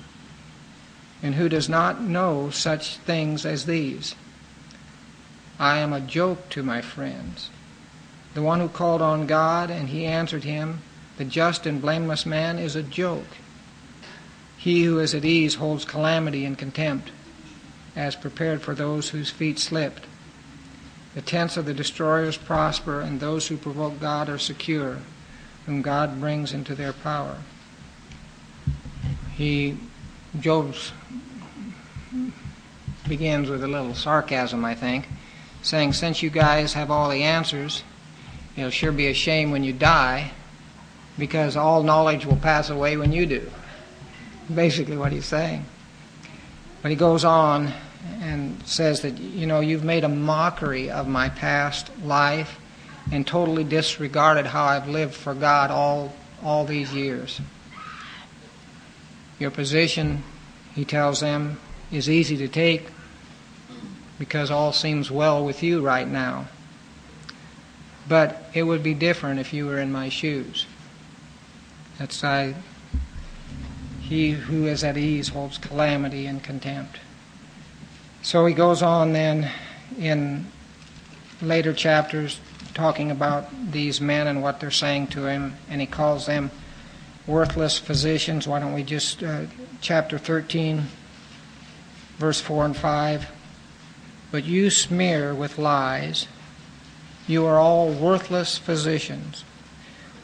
And 1.22 1.36
who 1.36 1.48
does 1.48 1.68
not 1.68 2.02
know 2.02 2.50
such 2.50 2.96
things 2.98 3.46
as 3.46 3.66
these? 3.66 4.14
I 5.58 5.78
am 5.78 5.92
a 5.92 6.00
joke 6.00 6.48
to 6.50 6.62
my 6.62 6.80
friends. 6.80 7.48
The 8.34 8.42
one 8.42 8.60
who 8.60 8.68
called 8.68 9.02
on 9.02 9.26
God 9.26 9.70
and 9.70 9.90
he 9.90 10.04
answered 10.04 10.44
him, 10.44 10.80
the 11.18 11.24
just 11.24 11.66
and 11.66 11.80
blameless 11.80 12.26
man, 12.26 12.58
is 12.58 12.74
a 12.74 12.82
joke. 12.82 13.26
He 14.56 14.84
who 14.84 14.98
is 14.98 15.14
at 15.14 15.24
ease 15.24 15.56
holds 15.56 15.84
calamity 15.84 16.44
in 16.44 16.56
contempt, 16.56 17.10
as 17.94 18.16
prepared 18.16 18.62
for 18.62 18.74
those 18.74 19.10
whose 19.10 19.30
feet 19.30 19.58
slipped. 19.58 20.06
The 21.14 21.20
tents 21.22 21.56
of 21.56 21.66
the 21.66 21.74
destroyers 21.74 22.38
prosper, 22.38 23.00
and 23.00 23.20
those 23.20 23.48
who 23.48 23.56
provoke 23.56 24.00
God 24.00 24.28
are 24.28 24.38
secure, 24.38 24.98
whom 25.66 25.82
God 25.82 26.18
brings 26.18 26.52
into 26.52 26.74
their 26.74 26.92
power. 26.92 27.36
He, 29.34 29.76
Job's 30.40 30.92
begins 33.08 33.48
with 33.48 33.64
a 33.64 33.68
little 33.68 33.94
sarcasm, 33.94 34.64
I 34.64 34.74
think, 34.74 35.08
saying, 35.62 35.92
Since 35.92 36.22
you 36.22 36.30
guys 36.30 36.72
have 36.74 36.90
all 36.90 37.08
the 37.08 37.22
answers, 37.22 37.82
it'll 38.56 38.70
sure 38.70 38.92
be 38.92 39.08
a 39.08 39.14
shame 39.14 39.50
when 39.50 39.64
you 39.64 39.72
die, 39.72 40.32
because 41.18 41.56
all 41.56 41.82
knowledge 41.82 42.26
will 42.26 42.36
pass 42.36 42.70
away 42.70 42.96
when 42.96 43.12
you 43.12 43.26
do. 43.26 43.50
Basically, 44.52 44.96
what 44.96 45.12
he's 45.12 45.26
saying. 45.26 45.64
But 46.82 46.90
he 46.90 46.96
goes 46.96 47.24
on 47.24 47.72
and 48.20 48.60
says 48.66 49.02
that, 49.02 49.18
you 49.18 49.46
know, 49.46 49.60
you've 49.60 49.84
made 49.84 50.04
a 50.04 50.08
mockery 50.08 50.90
of 50.90 51.06
my 51.06 51.28
past 51.28 51.90
life 52.02 52.58
and 53.10 53.26
totally 53.26 53.64
disregarded 53.64 54.46
how 54.46 54.64
I've 54.64 54.88
lived 54.88 55.14
for 55.14 55.34
God 55.34 55.70
all, 55.70 56.12
all 56.42 56.64
these 56.64 56.92
years. 56.92 57.40
Your 59.38 59.50
position, 59.50 60.22
he 60.74 60.84
tells 60.84 61.20
them, 61.20 61.58
is 61.92 62.08
easy 62.08 62.36
to 62.38 62.48
take 62.48 62.88
because 64.18 64.50
all 64.50 64.72
seems 64.72 65.10
well 65.10 65.44
with 65.44 65.62
you 65.62 65.80
right 65.80 66.08
now. 66.08 66.48
But 68.08 68.44
it 68.54 68.64
would 68.64 68.82
be 68.82 68.94
different 68.94 69.38
if 69.38 69.52
you 69.52 69.66
were 69.66 69.78
in 69.78 69.92
my 69.92 70.08
shoes. 70.08 70.66
That's 71.98 72.24
I. 72.24 72.54
He 74.00 74.32
who 74.32 74.66
is 74.66 74.82
at 74.82 74.96
ease 74.96 75.28
holds 75.28 75.58
calamity 75.58 76.26
and 76.26 76.42
contempt. 76.42 76.98
So 78.22 78.46
he 78.46 78.54
goes 78.54 78.82
on 78.82 79.12
then 79.12 79.50
in 79.98 80.46
later 81.40 81.72
chapters 81.72 82.40
talking 82.74 83.10
about 83.10 83.48
these 83.72 84.00
men 84.00 84.26
and 84.26 84.42
what 84.42 84.60
they're 84.60 84.70
saying 84.70 85.08
to 85.08 85.26
him, 85.26 85.56
and 85.68 85.80
he 85.80 85.86
calls 85.86 86.26
them 86.26 86.50
worthless 87.26 87.78
physicians. 87.78 88.46
Why 88.48 88.60
don't 88.60 88.72
we 88.72 88.82
just, 88.82 89.22
uh, 89.22 89.46
chapter 89.80 90.18
13, 90.18 90.86
verse 92.18 92.40
4 92.40 92.66
and 92.66 92.76
5. 92.76 93.28
But 94.30 94.44
you 94.44 94.70
smear 94.70 95.34
with 95.34 95.58
lies. 95.58 96.26
You 97.26 97.46
are 97.46 97.58
all 97.58 97.90
worthless 97.90 98.58
physicians. 98.58 99.44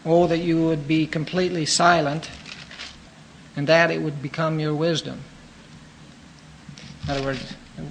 Oh, 0.04 0.26
that 0.26 0.38
you 0.38 0.64
would 0.64 0.88
be 0.88 1.06
completely 1.06 1.66
silent, 1.66 2.30
and 3.56 3.66
that 3.66 3.90
it 3.90 4.00
would 4.00 4.22
become 4.22 4.58
your 4.60 4.74
wisdom. 4.74 5.22
In 7.04 7.10
other 7.10 7.22
words, 7.22 7.54
the 7.76 7.84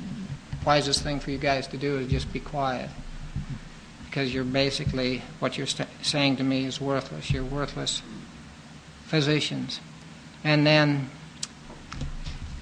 wisest 0.65 1.03
thing 1.03 1.19
for 1.19 1.31
you 1.31 1.37
guys 1.37 1.67
to 1.67 1.77
do 1.77 1.97
is 1.99 2.07
just 2.09 2.31
be 2.31 2.39
quiet. 2.39 2.89
Because 4.05 4.33
you're 4.33 4.43
basically, 4.43 5.21
what 5.39 5.57
you're 5.57 5.67
st- 5.67 5.89
saying 6.01 6.37
to 6.37 6.43
me 6.43 6.65
is 6.65 6.81
worthless. 6.81 7.29
You're 7.29 7.43
worthless 7.43 8.01
physicians. 9.05 9.79
And 10.43 10.65
then 10.65 11.09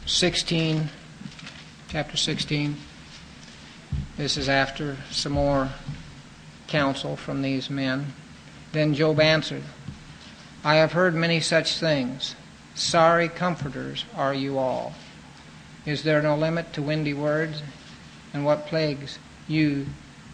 16, 0.06 0.90
chapter 1.90 2.18
16, 2.18 2.76
this 4.18 4.38
is 4.38 4.50
after 4.50 4.98
some 5.12 5.34
more 5.34 5.70
counsel 6.68 7.16
from 7.16 7.42
these 7.42 7.70
men. 7.70 8.14
Then 8.72 8.94
Job 8.94 9.20
answered, 9.20 9.64
I 10.64 10.76
have 10.76 10.94
heard 10.94 11.14
many 11.14 11.40
such 11.40 11.78
things. 11.78 12.36
Sorry 12.74 13.30
comforters 13.30 14.06
are 14.16 14.34
you 14.34 14.58
all. 14.58 14.94
Is 15.86 16.04
there 16.04 16.22
no 16.22 16.36
limit 16.36 16.74
to 16.74 16.82
windy 16.82 17.14
words? 17.14 17.62
And 18.34 18.44
what 18.44 18.66
plagues 18.66 19.20
you 19.48 19.86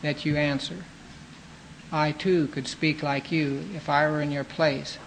that 0.02 0.26
you 0.26 0.38
answer? 0.38 0.86
I 1.92 2.14
too 2.14 2.48
could 2.48 2.68
speak 2.68 3.04
like 3.04 3.32
you 3.32 3.66
if 3.76 3.90
I 3.90 4.10
were 4.10 4.22
in 4.22 4.32
your 4.32 4.46
place. 4.46 4.98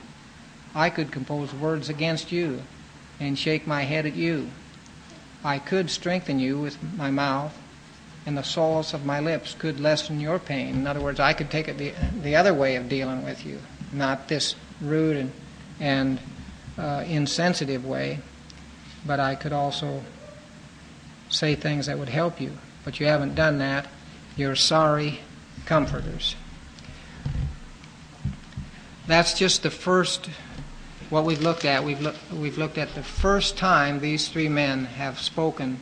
I 0.75 0.91
could 0.91 1.11
compose 1.11 1.55
words 1.55 1.89
against 1.89 2.31
you 2.31 2.63
and 3.19 3.39
shake 3.39 3.67
my 3.67 3.83
head 3.83 4.05
at 4.05 4.15
you. 4.15 4.51
I 5.45 5.59
could 5.59 5.91
strengthen 5.91 6.39
you 6.39 6.59
with 6.59 6.79
my 6.97 7.11
mouth 7.11 7.57
and 8.27 8.37
the 8.37 8.43
soles 8.43 8.95
of 8.95 9.05
my 9.05 9.21
lips 9.21 9.55
could 9.55 9.79
lessen 9.79 10.19
your 10.19 10.39
pain. 10.39 10.75
In 10.75 10.87
other 10.87 11.01
words, 11.01 11.21
I 11.21 11.35
could 11.35 11.51
take 11.51 11.69
it 11.69 11.77
the, 11.77 11.93
the 12.23 12.37
other 12.37 12.55
way 12.55 12.77
of 12.77 12.89
dealing 12.89 13.23
with 13.23 13.45
you, 13.45 13.61
not 13.93 14.29
this 14.29 14.55
rude 14.81 15.17
and, 15.17 15.33
and 15.79 16.19
uh, 16.79 17.05
insensitive 17.07 17.85
way, 17.85 18.21
but 19.07 19.21
I 19.21 19.35
could 19.35 19.53
also 19.53 20.03
say 21.29 21.55
things 21.55 21.87
that 21.87 21.99
would 21.99 22.09
help 22.09 22.41
you. 22.41 22.53
But 22.85 22.99
you 22.99 23.07
haven't 23.07 23.35
done 23.35 23.59
that. 23.59 23.87
You're 24.37 24.57
sorry 24.57 25.21
comforters. 25.67 26.37
That's 29.07 29.35
just 29.35 29.63
the 29.63 29.71
first, 29.71 30.31
what 31.11 31.25
we've 31.25 31.43
looked 31.43 31.65
at. 31.65 31.85
We've, 31.85 32.01
look, 32.01 32.17
we've 32.33 32.59
looked 32.59 32.79
at 32.79 32.95
the 32.95 33.03
first 33.03 33.57
time 33.57 34.01
these 34.01 34.29
three 34.29 34.49
men 34.49 34.85
have 34.85 35.21
spoken 35.21 35.79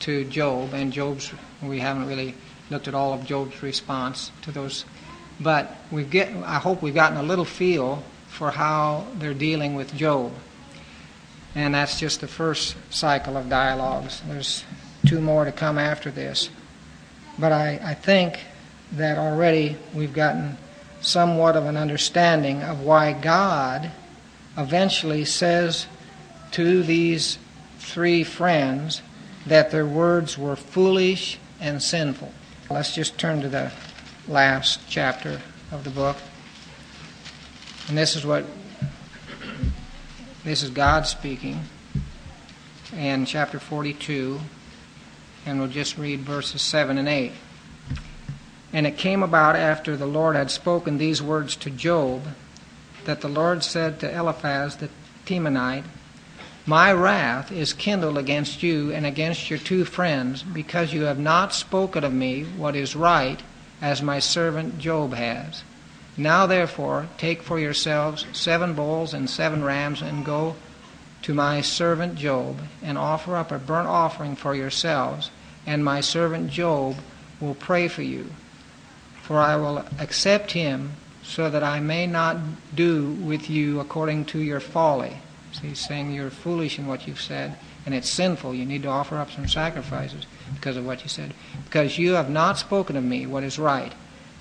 to 0.00 0.24
Job, 0.24 0.74
and 0.74 0.92
Job's, 0.92 1.32
we 1.62 1.80
haven't 1.80 2.06
really 2.06 2.34
looked 2.70 2.88
at 2.88 2.94
all 2.94 3.12
of 3.12 3.24
Job's 3.24 3.62
response 3.62 4.30
to 4.42 4.52
those, 4.52 4.84
but 5.40 5.76
we 5.90 6.04
get, 6.04 6.30
I 6.44 6.58
hope 6.58 6.82
we've 6.82 6.94
gotten 6.94 7.16
a 7.16 7.22
little 7.22 7.44
feel 7.44 8.02
for 8.28 8.50
how 8.50 9.06
they're 9.14 9.34
dealing 9.34 9.74
with 9.74 9.94
Job. 9.94 10.32
And 11.54 11.74
that's 11.74 11.98
just 11.98 12.20
the 12.20 12.28
first 12.28 12.76
cycle 12.90 13.36
of 13.36 13.48
dialogues. 13.48 14.20
There's 14.28 14.64
two 15.06 15.20
more 15.22 15.46
to 15.46 15.52
come 15.52 15.78
after 15.78 16.10
this. 16.10 16.50
But 17.38 17.52
I, 17.52 17.80
I 17.82 17.94
think 17.94 18.40
that 18.92 19.16
already 19.16 19.76
we've 19.94 20.12
gotten 20.12 20.58
somewhat 21.00 21.56
of 21.56 21.64
an 21.64 21.76
understanding 21.76 22.62
of 22.62 22.82
why 22.82 23.12
God 23.14 23.90
eventually 24.56 25.24
says 25.24 25.86
to 26.52 26.82
these 26.82 27.38
three 27.78 28.24
friends 28.24 29.02
that 29.46 29.70
their 29.70 29.86
words 29.86 30.36
were 30.38 30.56
foolish 30.56 31.38
and 31.60 31.82
sinful. 31.82 32.32
Let's 32.70 32.94
just 32.94 33.18
turn 33.18 33.42
to 33.42 33.48
the 33.48 33.72
last 34.28 34.80
chapter 34.88 35.40
of 35.70 35.84
the 35.84 35.90
book. 35.90 36.16
And 37.88 37.96
this 37.96 38.16
is 38.16 38.26
what 38.26 38.44
this 40.44 40.62
is 40.62 40.70
God 40.70 41.06
speaking 41.06 41.60
in 42.96 43.26
chapter 43.26 43.58
42, 43.58 44.40
and 45.44 45.58
we'll 45.58 45.68
just 45.68 45.98
read 45.98 46.20
verses 46.20 46.62
7 46.62 46.98
and 46.98 47.08
8. 47.08 47.32
And 48.72 48.86
it 48.86 48.96
came 48.96 49.22
about 49.22 49.56
after 49.56 49.96
the 49.96 50.06
Lord 50.06 50.36
had 50.36 50.50
spoken 50.50 50.98
these 50.98 51.22
words 51.22 51.56
to 51.56 51.70
Job 51.70 52.22
that 53.06 53.20
the 53.20 53.28
Lord 53.28 53.64
said 53.64 53.98
to 54.00 54.12
Eliphaz 54.12 54.76
the 54.76 54.90
Temanite, 55.24 55.84
My 56.66 56.92
wrath 56.92 57.50
is 57.50 57.72
kindled 57.72 58.18
against 58.18 58.62
you 58.62 58.92
and 58.92 59.06
against 59.06 59.48
your 59.48 59.58
two 59.58 59.84
friends, 59.84 60.42
because 60.42 60.92
you 60.92 61.02
have 61.02 61.18
not 61.18 61.54
spoken 61.54 62.04
of 62.04 62.12
me 62.12 62.42
what 62.42 62.76
is 62.76 62.94
right, 62.94 63.40
as 63.80 64.02
my 64.02 64.18
servant 64.18 64.78
Job 64.78 65.14
has. 65.14 65.62
Now 66.16 66.46
therefore 66.46 67.08
take 67.18 67.42
for 67.42 67.58
yourselves 67.58 68.26
seven 68.32 68.74
bulls 68.74 69.14
and 69.14 69.28
seven 69.28 69.64
rams, 69.64 70.02
and 70.02 70.24
go 70.24 70.56
to 71.22 71.34
my 71.34 71.60
servant 71.60 72.16
Job, 72.16 72.60
and 72.82 72.98
offer 72.98 73.36
up 73.36 73.50
a 73.50 73.58
burnt 73.58 73.88
offering 73.88 74.36
for 74.36 74.54
yourselves, 74.54 75.30
and 75.66 75.84
my 75.84 76.00
servant 76.00 76.50
Job 76.50 76.96
will 77.40 77.54
pray 77.54 77.88
for 77.88 78.02
you. 78.02 78.30
For 79.22 79.38
I 79.38 79.56
will 79.56 79.84
accept 79.98 80.52
him, 80.52 80.92
so 81.26 81.50
that 81.50 81.62
I 81.62 81.80
may 81.80 82.06
not 82.06 82.36
do 82.74 83.10
with 83.10 83.50
you 83.50 83.80
according 83.80 84.26
to 84.26 84.38
your 84.38 84.60
folly. 84.60 85.16
So 85.52 85.62
he's 85.62 85.84
saying 85.84 86.12
you're 86.12 86.30
foolish 86.30 86.78
in 86.78 86.86
what 86.86 87.06
you've 87.06 87.20
said, 87.20 87.56
and 87.84 87.94
it's 87.94 88.08
sinful. 88.08 88.54
You 88.54 88.64
need 88.64 88.82
to 88.82 88.88
offer 88.88 89.16
up 89.16 89.30
some 89.30 89.48
sacrifices 89.48 90.26
because 90.54 90.76
of 90.76 90.86
what 90.86 91.02
you 91.02 91.08
said. 91.08 91.34
Because 91.64 91.98
you 91.98 92.12
have 92.12 92.30
not 92.30 92.58
spoken 92.58 92.96
of 92.96 93.04
me 93.04 93.26
what 93.26 93.42
is 93.42 93.58
right 93.58 93.92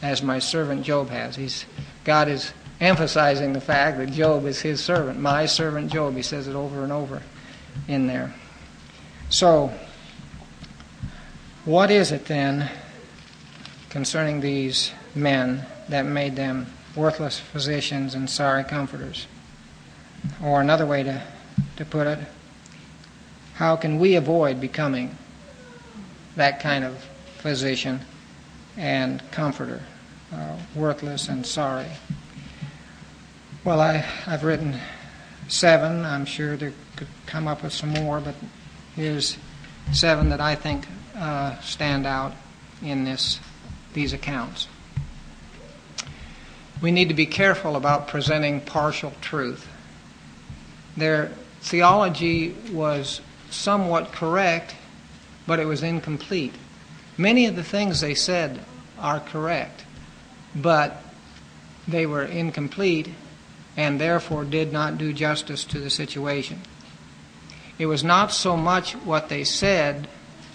as 0.01 0.21
my 0.21 0.39
servant 0.39 0.83
Job 0.83 1.09
has. 1.09 1.35
He's, 1.35 1.65
God 2.03 2.27
is 2.27 2.53
emphasizing 2.79 3.53
the 3.53 3.61
fact 3.61 3.97
that 3.97 4.11
Job 4.11 4.45
is 4.45 4.61
his 4.61 4.83
servant, 4.83 5.19
my 5.19 5.45
servant 5.47 5.91
Job. 5.91 6.15
He 6.15 6.21
says 6.21 6.47
it 6.47 6.55
over 6.55 6.83
and 6.83 6.91
over 6.91 7.21
in 7.87 8.07
there. 8.07 8.33
So, 9.29 9.73
what 11.63 11.89
is 11.89 12.11
it 12.11 12.25
then 12.25 12.69
concerning 13.89 14.41
these 14.41 14.91
men 15.15 15.65
that 15.89 16.05
made 16.05 16.35
them 16.35 16.67
worthless 16.95 17.39
physicians 17.39 18.15
and 18.15 18.29
sorry 18.29 18.63
comforters? 18.63 19.27
Or 20.43 20.61
another 20.61 20.85
way 20.85 21.03
to, 21.03 21.21
to 21.77 21.85
put 21.85 22.07
it, 22.07 22.19
how 23.55 23.75
can 23.75 23.99
we 23.99 24.15
avoid 24.15 24.59
becoming 24.59 25.17
that 26.35 26.59
kind 26.59 26.83
of 26.83 26.97
physician 27.37 28.01
and 28.77 29.21
comforter? 29.31 29.81
uh, 30.33 30.57
worthless 30.75 31.29
and 31.29 31.45
sorry. 31.45 31.87
Well, 33.63 33.81
I, 33.81 34.05
I've 34.27 34.43
written 34.43 34.79
seven. 35.47 36.05
I'm 36.05 36.25
sure 36.25 36.57
there 36.57 36.73
could 36.95 37.07
come 37.25 37.47
up 37.47 37.63
with 37.63 37.73
some 37.73 37.89
more, 37.89 38.19
but 38.19 38.35
here's 38.95 39.37
seven 39.91 40.29
that 40.29 40.41
I 40.41 40.55
think 40.55 40.87
uh, 41.15 41.59
stand 41.61 42.05
out 42.05 42.33
in 42.83 43.03
this 43.03 43.39
these 43.93 44.13
accounts. 44.13 44.67
We 46.81 46.91
need 46.91 47.09
to 47.09 47.15
be 47.15 47.25
careful 47.25 47.75
about 47.75 48.07
presenting 48.07 48.61
partial 48.61 49.13
truth. 49.21 49.67
Their 50.97 51.31
theology 51.61 52.55
was 52.71 53.21
somewhat 53.49 54.11
correct, 54.11 54.75
but 55.47 55.59
it 55.59 55.65
was 55.65 55.83
incomplete. 55.83 56.53
Many 57.17 57.45
of 57.45 57.55
the 57.55 57.63
things 57.63 58.01
they 58.01 58.15
said 58.15 58.59
are 58.99 59.19
correct, 59.19 59.85
but 60.53 61.01
they 61.87 62.05
were 62.05 62.23
incomplete 62.23 63.09
and 63.77 63.99
therefore 63.99 64.45
did 64.45 64.71
not 64.71 64.97
do 64.97 65.13
justice 65.13 65.63
to 65.65 65.79
the 65.79 65.89
situation. 65.89 66.61
It 67.77 67.87
was 67.87 68.03
not 68.03 68.31
so 68.31 68.55
much 68.55 68.93
what 68.93 69.29
they 69.29 69.43
said 69.43 70.07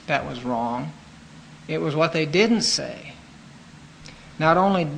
that 0.06 0.26
was 0.26 0.42
wrong, 0.42 0.92
it 1.68 1.78
was 1.78 1.94
what 1.94 2.12
they 2.12 2.26
didn't 2.26 2.62
say. 2.62 3.14
Not 4.38 4.56
only 4.56 4.88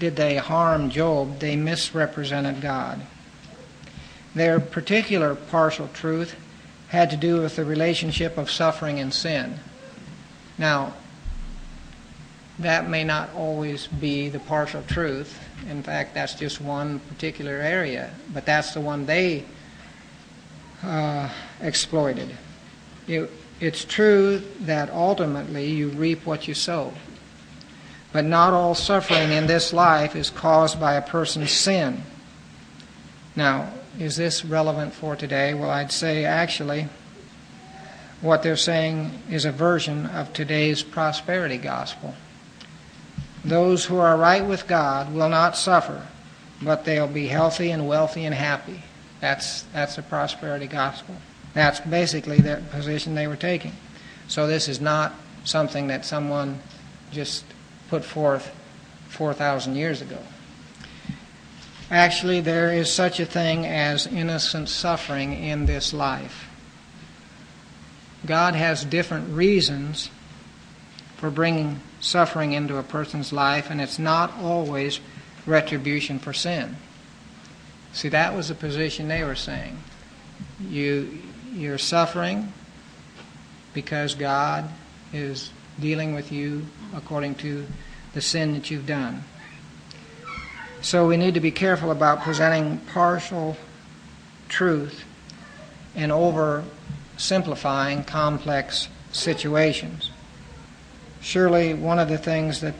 did 0.00 0.16
they 0.16 0.36
harm 0.36 0.90
Job, 0.90 1.38
they 1.38 1.54
misrepresented 1.54 2.60
God. 2.60 3.00
Their 4.34 4.58
particular 4.58 5.34
partial 5.34 5.88
truth 5.88 6.34
had 6.88 7.10
to 7.10 7.16
do 7.16 7.40
with 7.40 7.54
the 7.56 7.64
relationship 7.64 8.36
of 8.36 8.50
suffering 8.50 8.98
and 8.98 9.14
sin. 9.14 9.60
Now, 10.58 10.94
that 12.58 12.88
may 12.88 13.04
not 13.04 13.30
always 13.34 13.86
be 13.86 14.28
the 14.28 14.40
partial 14.40 14.82
truth. 14.82 15.38
In 15.68 15.82
fact, 15.82 16.14
that's 16.14 16.34
just 16.34 16.60
one 16.60 16.98
particular 17.00 17.52
area, 17.52 18.10
but 18.32 18.44
that's 18.44 18.74
the 18.74 18.80
one 18.80 19.06
they 19.06 19.44
uh, 20.82 21.28
exploited. 21.60 22.30
It, 23.06 23.30
it's 23.60 23.84
true 23.84 24.42
that 24.60 24.90
ultimately 24.90 25.66
you 25.70 25.88
reap 25.90 26.24
what 26.26 26.48
you 26.48 26.54
sow. 26.54 26.92
But 28.12 28.24
not 28.24 28.52
all 28.52 28.74
suffering 28.74 29.30
in 29.30 29.46
this 29.46 29.72
life 29.72 30.16
is 30.16 30.30
caused 30.30 30.80
by 30.80 30.94
a 30.94 31.02
person's 31.02 31.52
sin. 31.52 32.02
Now, 33.36 33.72
is 33.98 34.16
this 34.16 34.44
relevant 34.44 34.92
for 34.92 35.14
today? 35.16 35.54
Well, 35.54 35.70
I'd 35.70 35.92
say 35.92 36.24
actually 36.24 36.88
what 38.20 38.42
they're 38.42 38.56
saying 38.56 39.22
is 39.30 39.44
a 39.44 39.52
version 39.52 40.06
of 40.06 40.32
today's 40.32 40.82
prosperity 40.82 41.56
gospel. 41.56 42.14
Those 43.44 43.86
who 43.86 43.98
are 43.98 44.16
right 44.16 44.44
with 44.44 44.66
God 44.66 45.14
will 45.14 45.28
not 45.30 45.56
suffer, 45.56 46.06
but 46.60 46.84
they'll 46.84 47.06
be 47.06 47.28
healthy 47.28 47.70
and 47.70 47.88
wealthy 47.88 48.24
and 48.24 48.34
happy. 48.34 48.82
That's, 49.20 49.62
that's 49.72 49.96
the 49.96 50.02
prosperity 50.02 50.66
gospel. 50.66 51.14
That's 51.54 51.80
basically 51.80 52.40
the 52.40 52.62
position 52.70 53.14
they 53.14 53.26
were 53.26 53.36
taking. 53.36 53.72
So 54.28 54.46
this 54.46 54.68
is 54.68 54.80
not 54.80 55.14
something 55.44 55.86
that 55.86 56.04
someone 56.04 56.60
just 57.12 57.44
put 57.90 58.04
forth 58.04 58.54
4,000 59.08 59.74
years 59.74 60.00
ago. 60.00 60.18
Actually, 61.90 62.40
there 62.40 62.72
is 62.72 62.90
such 62.90 63.18
a 63.18 63.26
thing 63.26 63.66
as 63.66 64.06
innocent 64.06 64.68
suffering 64.68 65.32
in 65.32 65.66
this 65.66 65.92
life. 65.92 66.48
God 68.24 68.54
has 68.54 68.84
different 68.84 69.34
reasons 69.34 70.08
for 71.16 71.30
bringing 71.30 71.80
suffering 71.98 72.52
into 72.52 72.76
a 72.76 72.82
person's 72.84 73.32
life, 73.32 73.70
and 73.70 73.80
it's 73.80 73.98
not 73.98 74.32
always 74.38 75.00
retribution 75.44 76.20
for 76.20 76.32
sin. 76.32 76.76
See, 77.92 78.08
that 78.10 78.36
was 78.36 78.48
the 78.48 78.54
position 78.54 79.08
they 79.08 79.24
were 79.24 79.34
saying. 79.34 79.76
You, 80.60 81.18
you're 81.52 81.78
suffering 81.78 82.52
because 83.74 84.14
God 84.14 84.68
is 85.12 85.50
dealing 85.80 86.14
with 86.14 86.30
you 86.30 86.66
according 86.94 87.34
to 87.36 87.66
the 88.12 88.20
sin 88.20 88.52
that 88.54 88.70
you've 88.70 88.86
done. 88.86 89.24
So 90.82 91.06
we 91.06 91.16
need 91.16 91.34
to 91.34 91.40
be 91.40 91.50
careful 91.50 91.90
about 91.90 92.22
presenting 92.22 92.78
partial 92.78 93.56
truth 94.48 95.04
and 95.94 96.10
over 96.10 96.64
simplifying 97.16 98.02
complex 98.04 98.88
situations. 99.12 100.10
Surely, 101.20 101.74
one 101.74 101.98
of 101.98 102.08
the 102.08 102.16
things 102.16 102.60
that 102.60 102.74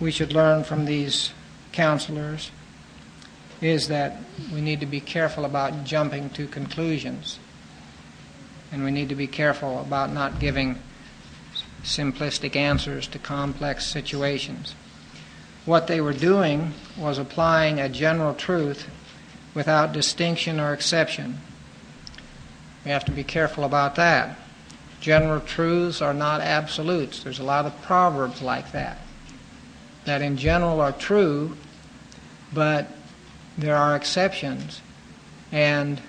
we 0.00 0.10
should 0.10 0.32
learn 0.32 0.64
from 0.64 0.86
these 0.86 1.32
counselors 1.72 2.50
is 3.60 3.88
that 3.88 4.16
we 4.52 4.60
need 4.60 4.80
to 4.80 4.86
be 4.86 5.00
careful 5.00 5.44
about 5.44 5.84
jumping 5.84 6.30
to 6.30 6.46
conclusions. 6.46 7.38
And 8.72 8.84
we 8.84 8.90
need 8.90 9.08
to 9.08 9.14
be 9.14 9.26
careful 9.26 9.80
about 9.80 10.12
not 10.12 10.38
giving 10.38 10.78
simplistic 11.82 12.56
answers 12.56 13.06
to 13.08 13.18
complex 13.18 13.86
situations. 13.86 14.74
What 15.64 15.86
they 15.86 16.00
were 16.00 16.12
doing 16.12 16.72
was 16.96 17.18
applying 17.18 17.78
a 17.78 17.88
general 17.88 18.34
truth 18.34 18.88
without 19.54 19.92
distinction 19.92 20.58
or 20.60 20.72
exception. 20.72 21.38
We 22.84 22.90
have 22.90 23.04
to 23.06 23.12
be 23.12 23.24
careful 23.24 23.64
about 23.64 23.96
that. 23.96 24.38
General 25.00 25.40
truths 25.40 26.00
are 26.00 26.14
not 26.14 26.40
absolutes. 26.40 27.22
There's 27.22 27.38
a 27.38 27.44
lot 27.44 27.66
of 27.66 27.82
proverbs 27.82 28.42
like 28.42 28.72
that, 28.72 28.98
that 30.04 30.22
in 30.22 30.36
general 30.36 30.80
are 30.80 30.92
true, 30.92 31.56
but 32.52 32.88
there 33.56 33.76
are 33.76 33.94
exceptions, 33.94 34.80
and 35.52 36.00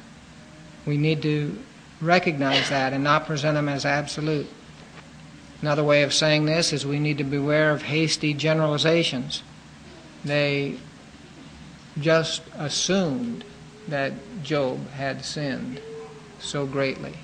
we 0.86 0.98
need 0.98 1.22
to 1.24 1.58
recognize 2.02 2.70
that 2.70 2.94
and 2.94 3.04
not 3.04 3.26
present 3.26 3.56
them 3.56 3.68
as 3.68 3.86
absolute. 3.86 4.48
Another 5.62 5.84
way 5.84 6.04
of 6.04 6.14
saying 6.14 6.46
this 6.46 6.72
is 6.72 6.86
we 6.86 7.00
need 7.00 7.18
to 7.18 7.24
beware 7.24 7.72
of 7.72 7.84
hasty 7.84 8.34
generalizations. 8.34 9.44
They 10.24 10.78
just 12.00 12.42
assumed 12.58 13.44
that 13.88 14.14
Job 14.44 14.90
had 14.92 15.26
sinned 15.26 15.82
so 16.40 16.66
greatly 16.66 17.16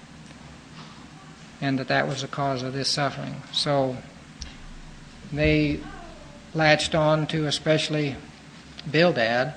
and 1.61 1.79
that 1.79 1.87
that 1.87 2.07
was 2.07 2.21
the 2.21 2.27
cause 2.27 2.61
of 2.61 2.73
this 2.73 2.89
suffering. 2.89 3.41
So 3.53 3.97
they 5.31 5.79
latched 6.53 6.93
on 6.93 7.27
to, 7.27 7.45
especially 7.47 8.15
Bildad, 8.89 9.53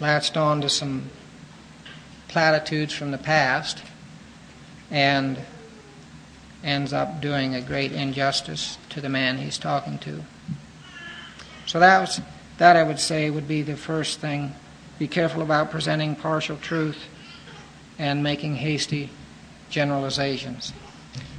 latched 0.00 0.36
on 0.36 0.62
to 0.62 0.68
some 0.68 1.10
platitudes 2.28 2.92
from 2.92 3.10
the 3.10 3.18
past 3.18 3.82
and 4.90 5.38
ends 6.64 6.92
up 6.92 7.20
doing 7.20 7.54
a 7.54 7.60
great 7.60 7.92
injustice 7.92 8.78
to 8.88 9.00
the 9.00 9.08
man 9.08 9.38
he's 9.38 9.58
talking 9.58 9.98
to. 9.98 10.24
So 11.66 11.78
that 11.78 12.00
was 12.00 12.20
that 12.58 12.76
I 12.76 12.82
would 12.82 12.98
say 12.98 13.30
would 13.30 13.48
be 13.48 13.62
the 13.62 13.76
first 13.76 14.20
thing. 14.20 14.54
Be 14.98 15.08
careful 15.08 15.42
about 15.42 15.70
presenting 15.70 16.16
partial 16.16 16.56
truth 16.56 16.98
and 17.98 18.22
making 18.22 18.56
hasty 18.56 19.10
generalizations. 19.70 20.72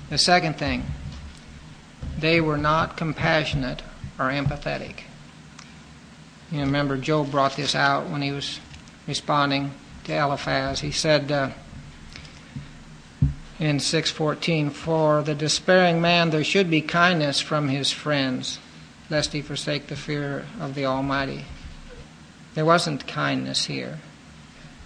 The 0.09 0.17
second 0.17 0.57
thing, 0.57 0.83
they 2.19 2.41
were 2.41 2.57
not 2.57 2.97
compassionate 2.97 3.81
or 4.19 4.25
empathetic. 4.25 5.03
You 6.51 6.59
remember 6.59 6.97
Job 6.97 7.31
brought 7.31 7.55
this 7.55 7.75
out 7.75 8.09
when 8.09 8.21
he 8.21 8.31
was 8.31 8.59
responding 9.07 9.71
to 10.03 10.13
Eliphaz. 10.13 10.81
He 10.81 10.91
said, 10.91 11.31
uh, 11.31 11.49
in 13.65 13.79
6:14 13.79 14.69
for 14.69 15.23
the 15.23 15.33
despairing 15.33 15.99
man 15.99 16.29
there 16.29 16.43
should 16.43 16.69
be 16.69 16.81
kindness 16.81 17.41
from 17.41 17.67
his 17.67 17.91
friends 17.91 18.59
lest 19.09 19.33
he 19.33 19.41
forsake 19.41 19.87
the 19.87 19.95
fear 19.95 20.45
of 20.59 20.75
the 20.75 20.85
almighty. 20.85 21.45
There 22.53 22.65
wasn't 22.65 23.07
kindness 23.07 23.65
here. 23.65 23.99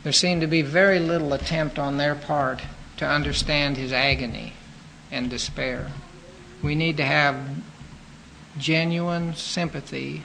There 0.04 0.14
seemed 0.14 0.42
to 0.42 0.48
be 0.48 0.62
very 0.62 1.00
little 1.00 1.34
attempt 1.34 1.78
on 1.78 1.98
their 1.98 2.16
part 2.16 2.62
to 2.98 3.08
understand 3.08 3.76
his 3.78 3.92
agony 3.92 4.54
and 5.12 5.30
despair. 5.30 5.92
We 6.62 6.76
need 6.76 6.98
to 6.98 7.06
have 7.06 7.38
genuine 8.58 9.36
sympathy 9.36 10.24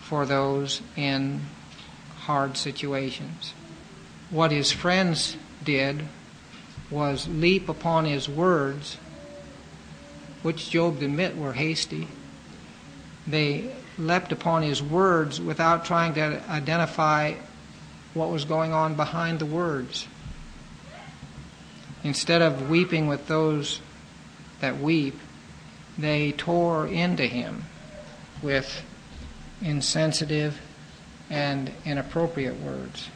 for 0.00 0.26
those 0.26 0.82
in 0.96 1.42
hard 2.20 2.56
situations. 2.56 3.52
What 4.30 4.50
his 4.50 4.72
friends 4.72 5.36
did 5.64 6.06
was 6.90 7.28
leap 7.28 7.68
upon 7.68 8.04
his 8.04 8.28
words, 8.28 8.96
which 10.42 10.70
Job 10.70 11.02
admit 11.02 11.36
were 11.36 11.52
hasty. 11.52 12.08
They 13.26 13.74
leapt 13.98 14.32
upon 14.32 14.62
his 14.62 14.82
words 14.82 15.40
without 15.40 15.84
trying 15.84 16.14
to 16.14 16.42
identify 16.48 17.34
what 18.14 18.30
was 18.30 18.44
going 18.44 18.72
on 18.72 18.94
behind 18.94 19.38
the 19.38 19.46
words. 19.46 20.06
Instead 22.04 22.42
of 22.42 22.70
weeping 22.70 23.08
with 23.08 23.26
those 23.26 23.80
that 24.60 24.78
weep, 24.78 25.18
they 25.98 26.32
tore 26.32 26.86
into 26.86 27.26
him 27.26 27.64
with 28.42 28.82
insensitive 29.60 30.60
and 31.30 31.72
inappropriate 31.84 32.60
words. 32.60 33.08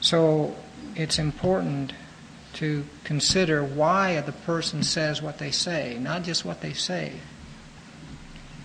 So 0.00 0.54
it's 0.94 1.18
important 1.18 1.92
to 2.54 2.84
consider 3.04 3.62
why 3.64 4.20
the 4.20 4.32
person 4.32 4.82
says 4.82 5.20
what 5.20 5.38
they 5.38 5.50
say, 5.50 5.98
not 6.00 6.22
just 6.22 6.44
what 6.44 6.60
they 6.60 6.72
say. 6.72 7.12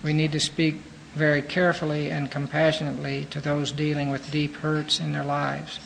We 0.02 0.12
need 0.12 0.32
to 0.32 0.40
speak 0.40 0.76
very 1.14 1.42
carefully 1.42 2.10
and 2.10 2.30
compassionately 2.30 3.26
to 3.30 3.40
those 3.40 3.72
dealing 3.72 4.10
with 4.10 4.30
deep 4.30 4.56
hurts 4.56 5.00
in 5.00 5.12
their 5.12 5.24
lives. 5.24 5.80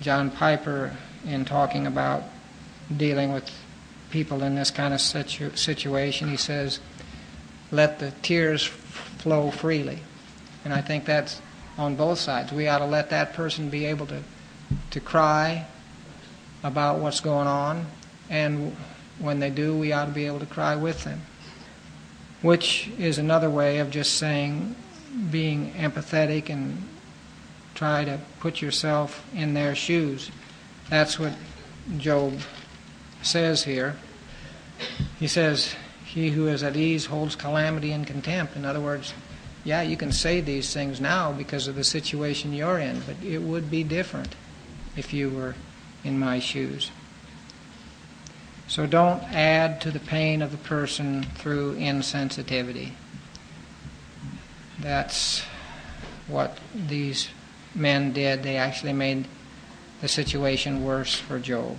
John 0.00 0.30
Piper, 0.30 0.96
in 1.26 1.44
talking 1.44 1.86
about 1.86 2.22
dealing 2.94 3.32
with 3.32 3.50
people 4.10 4.42
in 4.42 4.54
this 4.54 4.70
kind 4.70 4.92
of 4.92 5.00
situ- 5.00 5.56
situation, 5.56 6.28
he 6.28 6.36
says, 6.36 6.80
let 7.70 7.98
the 7.98 8.12
tears 8.22 8.64
flow 8.64 9.50
freely. 9.50 10.00
And 10.64 10.72
I 10.72 10.82
think 10.82 11.06
that's 11.06 11.40
on 11.78 11.96
both 11.96 12.18
sides. 12.18 12.52
We 12.52 12.68
ought 12.68 12.78
to 12.78 12.86
let 12.86 13.10
that 13.10 13.32
person 13.32 13.70
be 13.70 13.86
able 13.86 14.06
to, 14.06 14.22
to 14.90 15.00
cry 15.00 15.66
about 16.64 16.98
what's 16.98 17.20
going 17.20 17.46
on, 17.46 17.86
and 18.28 18.74
when 19.20 19.38
they 19.38 19.50
do, 19.50 19.76
we 19.76 19.92
ought 19.92 20.06
to 20.06 20.10
be 20.10 20.26
able 20.26 20.40
to 20.40 20.46
cry 20.46 20.74
with 20.74 21.04
them. 21.04 21.20
Which 22.42 22.90
is 22.98 23.18
another 23.18 23.48
way 23.48 23.78
of 23.78 23.90
just 23.90 24.14
saying 24.18 24.74
being 25.30 25.72
empathetic 25.74 26.50
and 26.50 26.88
try 27.74 28.04
to 28.04 28.18
put 28.40 28.60
yourself 28.60 29.24
in 29.34 29.54
their 29.54 29.74
shoes. 29.74 30.30
That's 30.90 31.18
what 31.18 31.34
Job 31.98 32.40
says 33.22 33.64
here. 33.64 33.96
He 35.18 35.28
says, 35.28 35.74
He 36.04 36.30
who 36.30 36.48
is 36.48 36.62
at 36.62 36.76
ease 36.76 37.06
holds 37.06 37.36
calamity 37.36 37.92
in 37.92 38.04
contempt. 38.04 38.56
In 38.56 38.64
other 38.64 38.80
words, 38.80 39.14
yeah, 39.64 39.82
you 39.82 39.96
can 39.96 40.12
say 40.12 40.40
these 40.40 40.72
things 40.72 41.00
now 41.00 41.32
because 41.32 41.68
of 41.68 41.74
the 41.74 41.84
situation 41.84 42.52
you're 42.52 42.78
in, 42.78 43.00
but 43.00 43.16
it 43.24 43.38
would 43.38 43.70
be 43.70 43.82
different 43.82 44.34
if 44.96 45.12
you 45.12 45.30
were 45.30 45.54
in 46.04 46.18
my 46.18 46.38
shoes. 46.38 46.90
So 48.66 48.86
don't 48.86 49.22
add 49.24 49.80
to 49.82 49.90
the 49.90 50.00
pain 50.00 50.42
of 50.42 50.50
the 50.50 50.56
person 50.58 51.22
through 51.22 51.76
insensitivity. 51.76 52.92
That's 54.78 55.42
what 56.26 56.58
these 56.74 57.28
men 57.74 58.12
did. 58.12 58.42
They 58.42 58.56
actually 58.56 58.92
made 58.92 59.26
the 60.00 60.08
situation 60.08 60.84
worse 60.84 61.14
for 61.14 61.38
Job. 61.38 61.76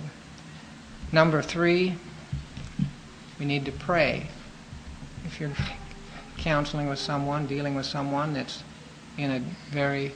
Number 1.12 1.42
three, 1.42 1.96
we 3.38 3.46
need 3.46 3.64
to 3.66 3.72
pray. 3.72 4.28
If 5.24 5.40
you're 5.40 5.52
counseling 6.38 6.88
with 6.88 6.98
someone, 6.98 7.46
dealing 7.46 7.74
with 7.74 7.86
someone 7.86 8.34
that's 8.34 8.62
in 9.18 9.30
a 9.30 9.40
very 9.70 10.12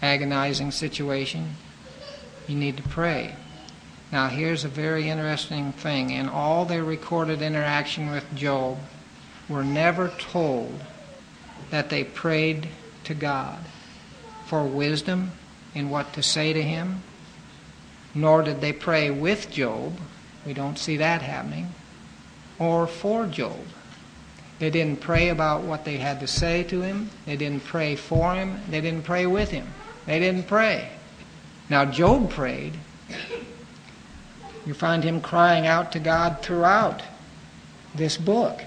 agonizing 0.00 0.70
situation, 0.70 1.54
you 2.46 2.56
need 2.56 2.76
to 2.76 2.82
pray. 2.82 3.34
Now, 4.10 4.28
here's 4.28 4.64
a 4.64 4.68
very 4.68 5.08
interesting 5.08 5.72
thing. 5.72 6.10
In 6.10 6.28
all 6.28 6.64
their 6.64 6.84
recorded 6.84 7.40
interaction 7.40 8.10
with 8.10 8.34
Job, 8.34 8.78
we're 9.48 9.62
never 9.62 10.08
told 10.08 10.82
that 11.70 11.88
they 11.88 12.04
prayed 12.04 12.68
to 13.04 13.14
God 13.14 13.58
for 14.46 14.64
wisdom 14.64 15.32
in 15.74 15.88
what 15.88 16.12
to 16.12 16.22
say 16.22 16.52
to 16.52 16.62
him, 16.62 17.02
nor 18.14 18.42
did 18.42 18.60
they 18.60 18.72
pray 18.72 19.10
with 19.10 19.50
Job. 19.50 19.98
We 20.44 20.52
don't 20.52 20.78
see 20.78 20.98
that 20.98 21.22
happening. 21.22 21.68
Or 22.58 22.86
for 22.86 23.26
Job. 23.26 23.64
They 24.58 24.68
didn't 24.70 25.00
pray 25.00 25.30
about 25.30 25.62
what 25.62 25.84
they 25.84 25.96
had 25.96 26.20
to 26.20 26.26
say 26.26 26.62
to 26.64 26.82
him. 26.82 27.10
They 27.24 27.36
didn't 27.36 27.64
pray 27.64 27.96
for 27.96 28.34
him. 28.34 28.60
They 28.68 28.80
didn't 28.80 29.04
pray 29.04 29.26
with 29.26 29.50
him. 29.50 29.66
They 30.06 30.18
didn't 30.18 30.46
pray. 30.46 30.90
Now, 31.72 31.86
Job 31.86 32.28
prayed. 32.28 32.74
You 34.66 34.74
find 34.74 35.02
him 35.02 35.22
crying 35.22 35.66
out 35.66 35.92
to 35.92 35.98
God 35.98 36.42
throughout 36.42 37.00
this 37.94 38.18
book. 38.18 38.60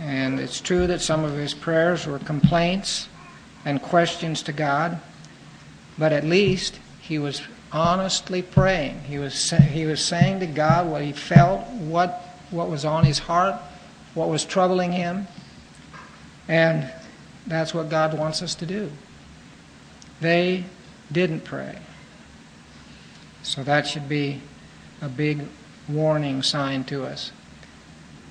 And 0.00 0.40
it's 0.40 0.58
true 0.58 0.86
that 0.86 1.02
some 1.02 1.22
of 1.22 1.34
his 1.34 1.52
prayers 1.52 2.06
were 2.06 2.18
complaints 2.18 3.10
and 3.66 3.82
questions 3.82 4.42
to 4.44 4.52
God, 4.52 5.02
but 5.98 6.14
at 6.14 6.24
least 6.24 6.80
he 6.98 7.18
was 7.18 7.42
honestly 7.72 8.40
praying. 8.40 9.02
He 9.02 9.18
was, 9.18 9.50
he 9.50 9.84
was 9.84 10.02
saying 10.02 10.40
to 10.40 10.46
God 10.46 10.90
what 10.90 11.02
he 11.02 11.12
felt, 11.12 11.68
what, 11.72 12.22
what 12.50 12.70
was 12.70 12.86
on 12.86 13.04
his 13.04 13.18
heart, 13.18 13.56
what 14.14 14.30
was 14.30 14.46
troubling 14.46 14.92
him. 14.92 15.28
And 16.48 16.90
that's 17.46 17.74
what 17.74 17.90
God 17.90 18.16
wants 18.16 18.40
us 18.40 18.54
to 18.54 18.64
do. 18.64 18.90
They 20.22 20.64
didn't 21.12 21.44
pray. 21.44 21.78
So 23.42 23.62
that 23.64 23.86
should 23.86 24.08
be 24.08 24.40
a 25.00 25.08
big 25.08 25.42
warning 25.88 26.42
sign 26.42 26.84
to 26.84 27.04
us 27.04 27.32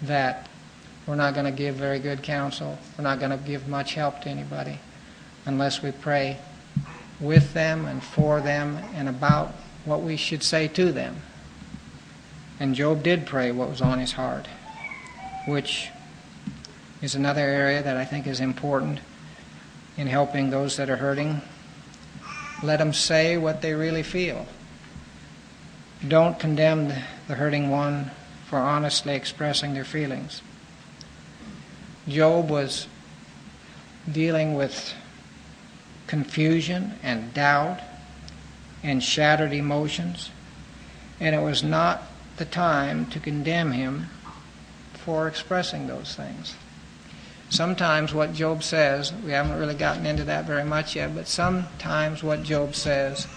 that 0.04 0.48
we're 1.06 1.16
not 1.16 1.34
going 1.34 1.46
to 1.46 1.52
give 1.52 1.76
very 1.76 2.00
good 2.00 2.22
counsel. 2.22 2.78
We're 2.98 3.04
not 3.04 3.20
going 3.20 3.32
to 3.32 3.38
give 3.38 3.68
much 3.68 3.96
help 3.96 4.22
to 4.22 4.30
anybody 4.30 4.80
unless 5.46 5.82
we 5.82 5.92
pray 5.92 6.38
with 7.20 7.54
them 7.54 7.86
and 7.86 8.04
for 8.04 8.40
them 8.40 8.78
and 8.94 9.10
about 9.10 9.54
what 9.86 10.02
we 10.02 10.16
should 10.16 10.44
say 10.44 10.68
to 10.70 10.92
them. 10.92 11.18
And 12.60 12.76
Job 12.76 13.04
did 13.04 13.26
pray 13.26 13.52
what 13.52 13.70
was 13.70 13.82
on 13.82 14.00
his 14.00 14.14
heart 14.14 14.48
which 15.50 15.90
is 17.02 17.16
another 17.16 17.42
area 17.42 17.82
that 17.82 17.98
I 17.98 18.06
think 18.06 18.28
is 18.28 18.40
important 18.40 19.00
in 19.98 20.08
helping 20.08 20.50
those 20.50 20.78
that 20.78 20.90
are 20.90 20.98
hurting. 20.98 21.42
Let 22.62 22.80
them 22.80 22.94
say 22.94 23.38
what 23.38 23.62
they 23.62 23.74
really 23.74 24.04
feel. 24.04 24.46
Don't 26.06 26.40
condemn 26.40 26.90
the 27.28 27.36
hurting 27.36 27.70
one 27.70 28.12
for 28.48 28.60
honestly 28.60 29.16
expressing 29.16 29.74
their 29.74 29.86
feelings. 29.86 30.42
Job 32.08 32.50
was 32.50 32.88
dealing 34.12 34.56
with 34.56 34.94
confusion 36.08 36.94
and 37.04 37.34
doubt 37.34 37.80
and 38.82 39.04
shattered 39.04 39.54
emotions, 39.54 40.32
and 41.20 41.36
it 41.36 41.42
was 41.42 41.64
not 41.64 42.04
the 42.38 42.46
time 42.46 43.06
to 43.08 43.20
condemn 43.20 43.74
him 43.74 44.08
for 44.94 45.28
expressing 45.28 45.88
those 45.88 46.16
things. 46.16 46.56
Sometimes 47.50 48.14
what 48.14 48.34
Job 48.34 48.64
says, 48.64 49.12
we 49.26 49.32
haven't 49.32 49.58
really 49.58 49.76
gotten 49.76 50.06
into 50.06 50.24
that 50.26 50.46
very 50.46 50.64
much 50.64 50.96
yet, 50.96 51.16
but 51.16 51.28
sometimes 51.28 52.24
what 52.24 52.44
Job 52.44 52.76
says 52.76 53.28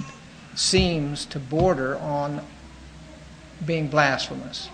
seems 0.55 1.25
to 1.27 1.39
border 1.39 1.97
on 1.97 2.45
being 3.65 3.89
blasphemous. 3.89 4.69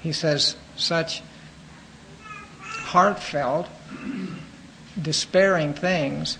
He 0.00 0.12
says 0.12 0.56
such 0.76 1.22
heartfelt, 2.62 3.68
despairing 5.00 5.74
things 5.74 6.38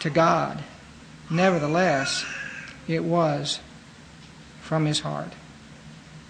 to 0.00 0.10
God. 0.10 0.64
Nevertheless, 1.30 2.24
it 2.88 3.04
was 3.04 3.60
from 4.60 4.84
his 4.84 5.00
heart 5.00 5.32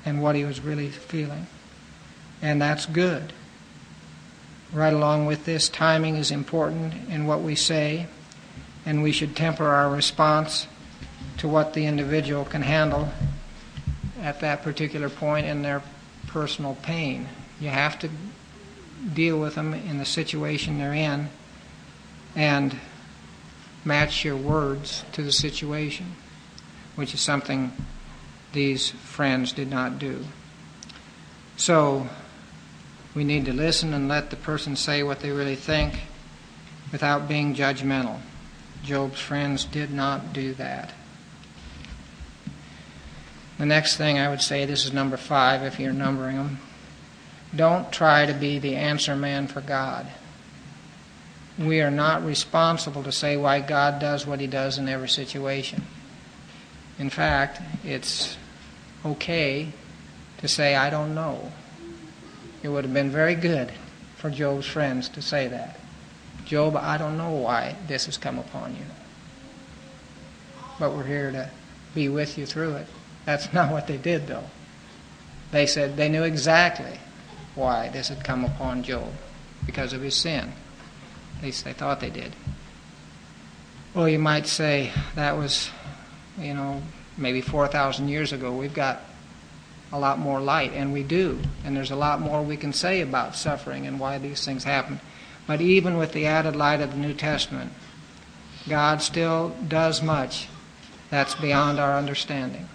and 0.04 0.22
what 0.22 0.36
he 0.36 0.44
was 0.44 0.60
really 0.60 0.90
feeling 0.90 1.46
and 2.42 2.60
that's 2.60 2.86
good. 2.86 3.32
Right 4.72 4.92
along 4.92 5.26
with 5.26 5.44
this, 5.44 5.68
timing 5.68 6.16
is 6.16 6.30
important 6.30 7.08
in 7.08 7.26
what 7.26 7.40
we 7.40 7.54
say, 7.54 8.06
and 8.84 9.02
we 9.02 9.12
should 9.12 9.36
temper 9.36 9.64
our 9.64 9.88
response 9.88 10.66
to 11.38 11.48
what 11.48 11.74
the 11.74 11.86
individual 11.86 12.44
can 12.44 12.62
handle 12.62 13.10
at 14.20 14.40
that 14.40 14.62
particular 14.62 15.08
point 15.08 15.46
in 15.46 15.62
their 15.62 15.82
personal 16.26 16.76
pain. 16.82 17.28
You 17.60 17.68
have 17.68 17.98
to 18.00 18.10
deal 19.14 19.38
with 19.38 19.54
them 19.54 19.72
in 19.72 19.98
the 19.98 20.04
situation 20.04 20.78
they're 20.78 20.92
in 20.92 21.28
and 22.34 22.76
match 23.84 24.24
your 24.24 24.36
words 24.36 25.04
to 25.12 25.22
the 25.22 25.32
situation, 25.32 26.16
which 26.96 27.14
is 27.14 27.20
something 27.20 27.72
these 28.52 28.90
friends 28.90 29.52
did 29.52 29.70
not 29.70 29.98
do. 29.98 30.24
So, 31.56 32.08
we 33.16 33.24
need 33.24 33.46
to 33.46 33.52
listen 33.52 33.94
and 33.94 34.08
let 34.08 34.28
the 34.28 34.36
person 34.36 34.76
say 34.76 35.02
what 35.02 35.20
they 35.20 35.30
really 35.30 35.56
think 35.56 36.00
without 36.92 37.26
being 37.26 37.54
judgmental. 37.54 38.20
Job's 38.84 39.18
friends 39.18 39.64
did 39.64 39.90
not 39.90 40.34
do 40.34 40.52
that. 40.54 40.92
The 43.58 43.64
next 43.64 43.96
thing 43.96 44.18
I 44.18 44.28
would 44.28 44.42
say, 44.42 44.66
this 44.66 44.84
is 44.84 44.92
number 44.92 45.16
five 45.16 45.62
if 45.62 45.80
you're 45.80 45.94
numbering 45.94 46.36
them. 46.36 46.58
Don't 47.54 47.90
try 47.90 48.26
to 48.26 48.34
be 48.34 48.58
the 48.58 48.76
answer 48.76 49.16
man 49.16 49.46
for 49.46 49.62
God. 49.62 50.06
We 51.58 51.80
are 51.80 51.90
not 51.90 52.22
responsible 52.22 53.02
to 53.02 53.12
say 53.12 53.38
why 53.38 53.60
God 53.60 53.98
does 53.98 54.26
what 54.26 54.40
he 54.40 54.46
does 54.46 54.76
in 54.76 54.90
every 54.90 55.08
situation. 55.08 55.84
In 56.98 57.08
fact, 57.08 57.62
it's 57.82 58.36
okay 59.06 59.72
to 60.36 60.48
say, 60.48 60.74
I 60.74 60.90
don't 60.90 61.14
know. 61.14 61.50
It 62.66 62.70
would 62.70 62.82
have 62.82 62.92
been 62.92 63.12
very 63.12 63.36
good 63.36 63.70
for 64.16 64.28
Job's 64.28 64.66
friends 64.66 65.08
to 65.10 65.22
say 65.22 65.46
that. 65.46 65.78
Job, 66.46 66.74
I 66.74 66.98
don't 66.98 67.16
know 67.16 67.30
why 67.30 67.76
this 67.86 68.06
has 68.06 68.18
come 68.18 68.40
upon 68.40 68.74
you. 68.74 68.82
But 70.80 70.90
we're 70.90 71.04
here 71.06 71.30
to 71.30 71.48
be 71.94 72.08
with 72.08 72.36
you 72.36 72.44
through 72.44 72.74
it. 72.74 72.88
That's 73.24 73.52
not 73.52 73.70
what 73.70 73.86
they 73.86 73.96
did, 73.96 74.26
though. 74.26 74.50
They 75.52 75.64
said 75.64 75.96
they 75.96 76.08
knew 76.08 76.24
exactly 76.24 76.98
why 77.54 77.88
this 77.90 78.08
had 78.08 78.24
come 78.24 78.44
upon 78.44 78.82
Job 78.82 79.12
because 79.64 79.92
of 79.92 80.02
his 80.02 80.16
sin. 80.16 80.52
At 81.38 81.44
least 81.44 81.64
they 81.64 81.72
thought 81.72 82.00
they 82.00 82.10
did. 82.10 82.34
Well, 83.94 84.08
you 84.08 84.18
might 84.18 84.48
say 84.48 84.90
that 85.14 85.36
was, 85.36 85.70
you 86.36 86.52
know, 86.52 86.82
maybe 87.16 87.42
4,000 87.42 88.08
years 88.08 88.32
ago. 88.32 88.50
We've 88.50 88.74
got 88.74 89.02
a 89.92 89.98
lot 89.98 90.18
more 90.18 90.40
light, 90.40 90.72
and 90.72 90.92
we 90.92 91.02
do. 91.02 91.40
And 91.64 91.76
there's 91.76 91.90
a 91.90 91.96
lot 91.96 92.20
more 92.20 92.42
we 92.42 92.56
can 92.56 92.72
say 92.72 93.00
about 93.00 93.36
suffering 93.36 93.86
and 93.86 94.00
why 94.00 94.18
these 94.18 94.44
things 94.44 94.64
happen. 94.64 95.00
But 95.46 95.60
even 95.60 95.96
with 95.96 96.12
the 96.12 96.26
added 96.26 96.56
light 96.56 96.80
of 96.80 96.90
the 96.90 96.96
New 96.98 97.14
Testament, 97.14 97.72
God 98.68 99.00
still 99.00 99.54
does 99.68 100.02
much 100.02 100.48
that's 101.08 101.36
beyond 101.36 101.78
our 101.78 101.96
understanding. 101.96 102.68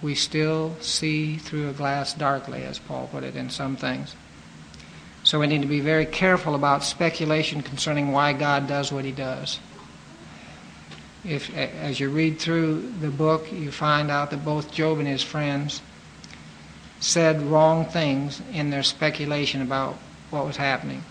We 0.00 0.14
still 0.14 0.76
see 0.80 1.36
through 1.36 1.68
a 1.68 1.72
glass 1.72 2.14
darkly, 2.14 2.62
as 2.62 2.78
Paul 2.78 3.08
put 3.10 3.24
it 3.24 3.34
in 3.34 3.50
some 3.50 3.74
things. 3.76 4.14
So 5.24 5.40
we 5.40 5.48
need 5.48 5.62
to 5.62 5.68
be 5.68 5.80
very 5.80 6.06
careful 6.06 6.54
about 6.54 6.84
speculation 6.84 7.62
concerning 7.62 8.12
why 8.12 8.32
God 8.32 8.68
does 8.68 8.92
what 8.92 9.04
he 9.04 9.10
does. 9.10 9.58
If 11.24 11.54
as 11.56 12.00
you 12.00 12.10
read 12.10 12.38
through 12.38 12.92
the 13.00 13.10
book, 13.10 13.50
you 13.52 13.70
find 13.70 14.10
out 14.10 14.30
that 14.30 14.44
both 14.44 14.72
Job 14.72 14.98
and 14.98 15.08
his 15.08 15.22
friends 15.22 15.82
said 17.00 17.42
wrong 17.42 17.84
things 17.84 18.42
in 18.52 18.70
their 18.70 18.82
speculation 18.82 19.62
about 19.62 19.94
what 20.30 20.46
was 20.46 20.56
happening. 20.56 21.02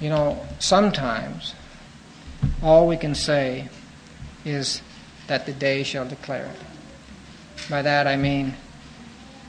You 0.00 0.10
know, 0.10 0.46
sometimes 0.58 1.54
all 2.62 2.86
we 2.86 2.96
can 2.96 3.14
say 3.14 3.68
is 4.44 4.82
that 5.26 5.46
the 5.46 5.52
day 5.52 5.82
shall 5.82 6.06
declare 6.06 6.46
it. 6.46 7.70
By 7.70 7.82
that 7.82 8.06
I 8.06 8.16
mean 8.16 8.54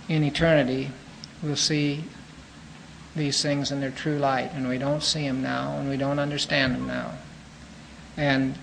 in 0.08 0.24
eternity 0.24 0.92
we'll 1.44 1.56
see 1.56 2.04
these 3.16 3.42
things 3.42 3.72
in 3.72 3.82
their 3.82 3.92
true 3.92 4.20
light, 4.20 4.52
and 4.54 4.70
we 4.70 4.78
don't 4.78 5.02
see 5.02 5.28
them 5.28 5.42
now, 5.42 5.78
and 5.78 5.90
we 5.90 5.98
don't 5.98 6.20
understand 6.20 6.76
them 6.76 6.88
now. 6.88 7.14
And 8.16 8.58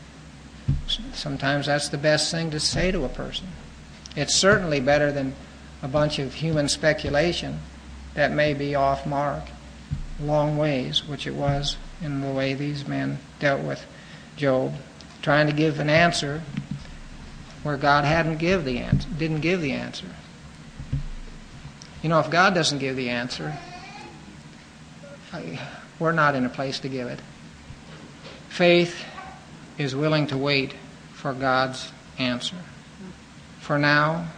sometimes 1.12 1.66
that's 1.66 1.88
the 1.88 1.98
best 1.98 2.31
thing 2.31 2.50
to 2.50 2.61
say 2.61 2.90
to 2.90 3.05
a 3.05 3.09
person. 3.09 3.48
It's 4.16 4.35
certainly 4.35 4.81
better 4.81 5.11
than 5.11 5.35
a 5.83 5.88
bunch 5.88 6.18
of 6.18 6.35
human 6.35 6.68
speculation 6.68 7.61
that 8.14 8.33
may 8.33 8.55
be 8.55 8.74
off 8.74 9.07
mark 9.07 9.44
long 10.20 10.57
ways, 10.57 11.07
which 11.07 11.27
it 11.27 11.35
was 11.35 11.77
in 12.00 12.20
the 12.20 12.31
way 12.31 12.55
these 12.55 12.87
men 12.87 13.18
dealt 13.40 13.62
with 13.62 13.85
Job, 14.37 14.74
trying 15.22 15.46
to 15.46 15.53
give 15.53 15.81
an 15.81 15.90
answer 15.90 16.42
where 17.62 17.77
God 17.77 18.05
hadn't 18.05 18.38
give 18.38 18.64
the 18.64 18.79
answer, 18.79 19.09
didn't 19.18 19.40
give 19.40 19.61
the 19.61 19.72
answer. 19.72 20.07
You 22.03 22.11
know, 22.11 22.20
if 22.20 22.31
God 22.31 22.55
doesn't 22.55 22.79
give 22.79 22.96
the 22.96 23.09
answer, 23.11 23.57
we're 25.98 26.12
not 26.12 26.35
in 26.35 26.44
a 26.44 26.50
place 26.50 26.79
to 26.81 26.88
give 26.88 27.09
it. 27.09 27.20
Faith 28.48 29.05
is 29.78 29.94
willing 29.94 30.26
to 30.28 30.38
wait 30.38 30.74
for 31.12 31.32
God's 31.32 31.92
answer. 32.18 32.56
For 33.60 33.78
now, 33.78 34.28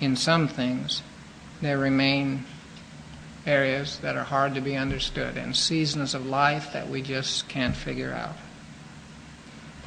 in 0.00 0.16
some 0.16 0.48
things, 0.48 1.02
there 1.60 1.78
remain 1.78 2.44
areas 3.46 3.98
that 3.98 4.16
are 4.16 4.24
hard 4.24 4.54
to 4.54 4.60
be 4.60 4.76
understood 4.76 5.36
and 5.36 5.54
seasons 5.54 6.14
of 6.14 6.26
life 6.26 6.72
that 6.72 6.88
we 6.88 7.02
just 7.02 7.48
can't 7.48 7.76
figure 7.76 8.12
out. 8.12 8.36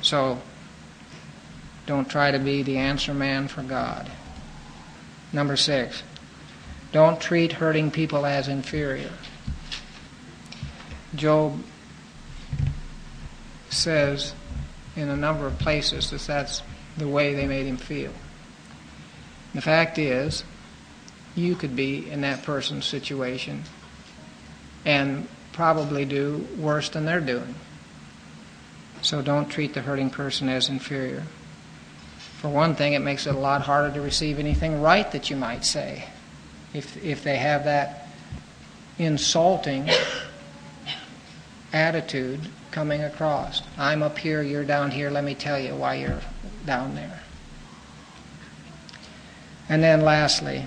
So, 0.01 0.41
don't 1.85 2.09
try 2.09 2.31
to 2.31 2.39
be 2.39 2.63
the 2.63 2.77
answer 2.77 3.13
man 3.13 3.47
for 3.47 3.63
God. 3.63 4.09
Number 5.33 5.55
six, 5.55 6.03
don't 6.91 7.19
treat 7.19 7.53
hurting 7.53 7.91
people 7.91 8.25
as 8.25 8.47
inferior. 8.47 9.11
Job 11.15 11.61
says 13.69 14.33
in 14.97 15.09
a 15.09 15.15
number 15.15 15.45
of 15.45 15.57
places 15.59 16.09
that 16.09 16.21
that's 16.21 16.61
the 16.97 17.07
way 17.07 17.33
they 17.33 17.45
made 17.45 17.67
him 17.67 17.77
feel. 17.77 18.11
The 19.53 19.61
fact 19.61 19.97
is, 19.97 20.43
you 21.35 21.55
could 21.55 21.75
be 21.75 22.09
in 22.09 22.21
that 22.21 22.43
person's 22.43 22.85
situation 22.85 23.63
and 24.83 25.27
probably 25.53 26.03
do 26.05 26.47
worse 26.57 26.89
than 26.89 27.05
they're 27.05 27.21
doing. 27.21 27.55
So 29.01 29.21
don't 29.21 29.47
treat 29.47 29.73
the 29.73 29.81
hurting 29.81 30.09
person 30.09 30.49
as 30.49 30.69
inferior. 30.69 31.23
For 32.39 32.49
one 32.49 32.75
thing, 32.75 32.93
it 32.93 32.99
makes 32.99 33.27
it 33.27 33.35
a 33.35 33.37
lot 33.37 33.61
harder 33.61 33.93
to 33.93 34.01
receive 34.01 34.39
anything 34.39 34.81
right 34.81 35.09
that 35.11 35.29
you 35.29 35.35
might 35.35 35.63
say 35.63 36.05
if, 36.73 37.03
if 37.03 37.23
they 37.23 37.37
have 37.37 37.65
that 37.65 38.07
insulting 38.99 39.89
attitude 41.73 42.39
coming 42.71 43.03
across. 43.03 43.61
I'm 43.77 44.03
up 44.03 44.17
here, 44.17 44.41
you're 44.41 44.63
down 44.63 44.91
here, 44.91 45.09
let 45.09 45.23
me 45.23 45.35
tell 45.35 45.59
you 45.59 45.75
why 45.75 45.95
you're 45.95 46.21
down 46.65 46.95
there. 46.95 47.21
And 49.69 49.83
then 49.83 50.01
lastly, 50.01 50.65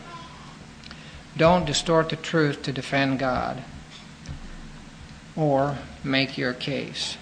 don't 1.36 1.64
distort 1.64 2.08
the 2.08 2.16
truth 2.16 2.62
to 2.62 2.72
defend 2.72 3.18
God 3.18 3.62
or 5.36 5.78
make 6.04 6.36
your 6.36 6.52
case. 6.52 7.16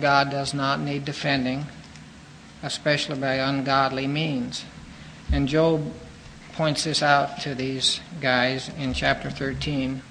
God 0.00 0.30
does 0.30 0.52
not 0.52 0.80
need 0.80 1.04
defending, 1.04 1.66
especially 2.62 3.18
by 3.18 3.34
ungodly 3.34 4.08
means. 4.08 4.64
And 5.30 5.46
Job 5.46 5.92
points 6.54 6.84
this 6.84 7.02
out 7.02 7.40
to 7.42 7.54
these 7.54 8.00
guys 8.20 8.70
in 8.78 8.94
chapter 8.94 9.30
13 9.30 10.02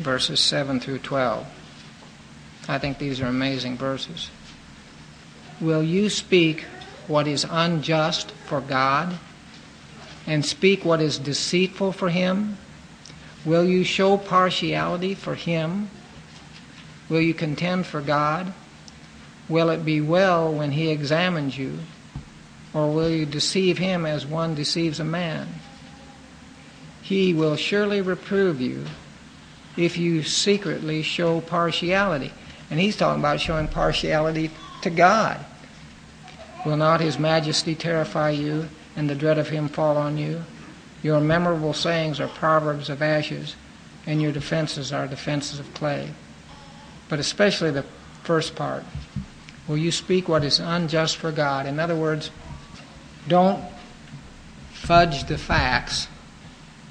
verses 0.00 0.40
7 0.40 0.80
through 0.80 0.98
12. 0.98 1.46
I 2.68 2.78
think 2.78 2.98
these 2.98 3.20
are 3.20 3.26
amazing 3.26 3.76
verses. 3.76 4.30
Will 5.60 5.82
you 5.82 6.08
speak 6.08 6.64
what 7.06 7.26
is 7.26 7.46
unjust 7.48 8.30
for 8.46 8.60
God 8.60 9.18
and 10.26 10.44
speak 10.44 10.84
what 10.84 11.00
is 11.00 11.18
deceitful 11.18 11.92
for 11.92 12.08
Him? 12.08 12.56
Will 13.44 13.64
you 13.64 13.84
show 13.84 14.16
partiality 14.16 15.14
for 15.14 15.34
Him? 15.34 15.90
Will 17.08 17.20
you 17.20 17.34
contend 17.34 17.86
for 17.86 18.00
God? 18.00 18.52
Will 19.48 19.68
it 19.68 19.84
be 19.84 20.00
well 20.00 20.52
when 20.52 20.72
He 20.72 20.90
examines 20.90 21.58
you? 21.58 21.78
Or 22.72 22.90
will 22.92 23.10
you 23.10 23.26
deceive 23.26 23.78
Him 23.78 24.06
as 24.06 24.26
one 24.26 24.54
deceives 24.54 24.98
a 24.98 25.04
man? 25.04 25.48
He 27.02 27.34
will 27.34 27.56
surely 27.56 28.00
reprove 28.00 28.60
you 28.60 28.86
if 29.76 29.96
you 29.98 30.22
secretly 30.22 31.02
show 31.02 31.40
partiality. 31.40 32.32
And 32.70 32.80
he's 32.80 32.96
talking 32.96 33.20
about 33.20 33.40
showing 33.40 33.68
partiality 33.68 34.50
to 34.82 34.90
God. 34.90 35.44
Will 36.64 36.76
not 36.76 37.00
his 37.00 37.18
majesty 37.18 37.74
terrify 37.74 38.30
you 38.30 38.68
and 38.96 39.08
the 39.08 39.14
dread 39.14 39.38
of 39.38 39.50
him 39.50 39.68
fall 39.68 39.96
on 39.96 40.16
you? 40.16 40.44
Your 41.02 41.20
memorable 41.20 41.74
sayings 41.74 42.20
are 42.20 42.28
proverbs 42.28 42.88
of 42.88 43.02
ashes, 43.02 43.56
and 44.06 44.22
your 44.22 44.32
defenses 44.32 44.92
are 44.92 45.06
defenses 45.06 45.58
of 45.58 45.74
clay. 45.74 46.10
But 47.08 47.18
especially 47.18 47.70
the 47.70 47.84
first 48.22 48.56
part. 48.56 48.84
Will 49.68 49.76
you 49.76 49.92
speak 49.92 50.28
what 50.28 50.44
is 50.44 50.58
unjust 50.58 51.16
for 51.18 51.30
God? 51.30 51.66
In 51.66 51.78
other 51.78 51.96
words, 51.96 52.30
don't 53.28 53.62
fudge 54.72 55.24
the 55.24 55.38
facts 55.38 56.08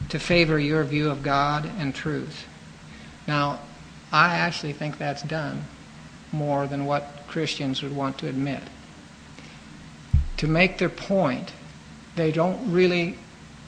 to 0.09 0.19
favor 0.19 0.59
your 0.59 0.83
view 0.83 1.09
of 1.09 1.23
God 1.23 1.69
and 1.77 1.93
truth. 1.93 2.47
Now, 3.27 3.59
I 4.11 4.35
actually 4.35 4.73
think 4.73 4.97
that's 4.97 5.23
done 5.23 5.65
more 6.31 6.67
than 6.67 6.85
what 6.85 7.23
Christians 7.27 7.81
would 7.81 7.95
want 7.95 8.17
to 8.19 8.27
admit. 8.27 8.63
To 10.37 10.47
make 10.47 10.77
their 10.77 10.89
point, 10.89 11.53
they 12.15 12.31
don't 12.31 12.71
really 12.71 13.17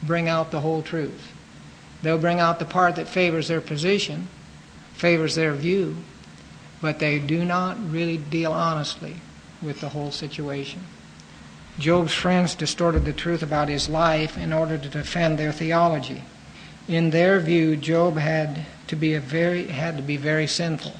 bring 0.02 0.28
out 0.28 0.50
the 0.50 0.60
whole 0.60 0.82
truth. 0.82 1.32
They'll 2.02 2.18
bring 2.18 2.38
out 2.38 2.58
the 2.58 2.64
part 2.64 2.96
that 2.96 3.08
favors 3.08 3.48
their 3.48 3.60
position, 3.60 4.28
favors 4.94 5.34
their 5.34 5.54
view, 5.54 5.96
but 6.80 6.98
they 6.98 7.18
do 7.18 7.44
not 7.44 7.78
really 7.90 8.18
deal 8.18 8.52
honestly 8.52 9.16
with 9.62 9.80
the 9.80 9.88
whole 9.88 10.10
situation. 10.10 10.84
Job's 11.78 12.14
friends 12.14 12.54
distorted 12.54 13.04
the 13.04 13.12
truth 13.12 13.42
about 13.42 13.68
his 13.68 13.88
life 13.88 14.38
in 14.38 14.52
order 14.52 14.78
to 14.78 14.88
defend 14.88 15.38
their 15.38 15.52
theology. 15.52 16.22
In 16.88 17.10
their 17.10 17.40
view, 17.40 17.76
Job 17.76 18.16
had 18.16 18.64
to 18.88 18.96
be 18.96 19.14
a 19.14 19.20
very 19.20 19.66
had 19.66 19.96
to 19.96 20.02
be 20.02 20.16
very 20.16 20.46
sinful. 20.46 20.92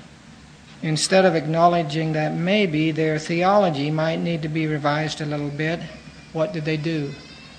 Instead 0.83 1.25
of 1.25 1.35
acknowledging 1.35 2.13
that 2.13 2.35
maybe 2.35 2.91
their 2.91 3.19
theology 3.19 3.91
might 3.91 4.17
need 4.17 4.43
to 4.43 4.49
be 4.49 4.67
revised 4.67 5.21
a 5.21 5.27
little 5.27 5.51
bit, 5.51 5.81
what 6.33 6.53
did 6.53 6.65
they 6.65 6.77
do? 6.77 7.13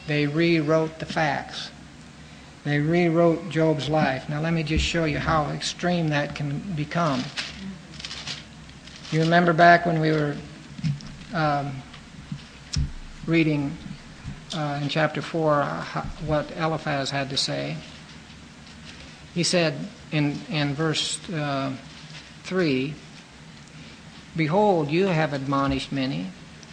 They 0.08 0.28
rewrote 0.28 1.00
the 1.00 1.06
facts. 1.06 1.72
They 2.64 2.80
rewrote 2.80 3.50
Job's 3.50 3.90
life. 3.90 4.30
Now 4.30 4.42
let 4.42 4.54
me 4.54 4.64
just 4.64 4.84
show 4.84 5.06
you 5.06 5.20
how 5.20 5.50
extreme 5.52 6.10
that 6.10 6.36
can 6.36 6.60
become. 6.76 7.24
You 9.12 9.22
remember 9.22 9.54
back 9.54 9.86
when 9.86 10.00
we 10.00 10.12
were 10.12 10.36
um, 11.34 11.72
reading 13.26 13.76
uh, 14.56 14.80
in 14.82 14.90
chapter 14.90 15.22
4 15.22 15.54
uh, 15.54 15.84
what 16.26 16.52
Eliphaz 16.58 17.10
had 17.10 17.30
to 17.30 17.38
say. 17.38 17.78
He 19.34 19.44
said 19.44 19.76
in, 20.12 20.40
in 20.50 20.74
verse 20.74 21.20
uh, 21.30 21.74
3 22.44 22.94
Behold, 24.36 24.92
you 24.92 25.08
have 25.08 25.34
admonished 25.34 25.92
many, 25.92 26.28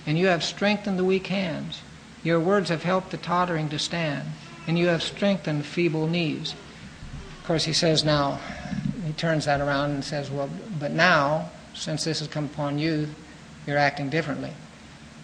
and 0.07 0.19
you 0.19 0.27
have 0.27 0.45
strengthened 0.45 0.99
the 0.99 1.05
weak 1.05 1.29
hands. 1.29 1.81
Your 2.23 2.39
words 2.39 2.69
have 2.69 2.83
helped 2.83 3.11
the 3.11 3.17
tottering 3.17 3.71
to 3.71 3.79
stand, 3.79 4.29
and 4.67 4.79
you 4.79 4.89
have 4.89 5.03
strengthened 5.03 5.65
feeble 5.65 6.07
knees. 6.07 6.55
Of 7.39 7.47
course, 7.47 7.65
he 7.65 7.73
says 7.73 8.05
now, 8.05 8.39
he 9.07 9.13
turns 9.15 9.47
that 9.47 9.63
around 9.63 9.93
and 9.93 10.05
says, 10.05 10.31
Well, 10.31 10.51
but 10.79 10.93
now, 10.93 11.51
since 11.73 12.05
this 12.05 12.19
has 12.19 12.29
come 12.29 12.45
upon 12.47 12.79
you, 12.79 13.09
you're 13.67 13.79
acting 13.79 14.11
differently. 14.11 14.53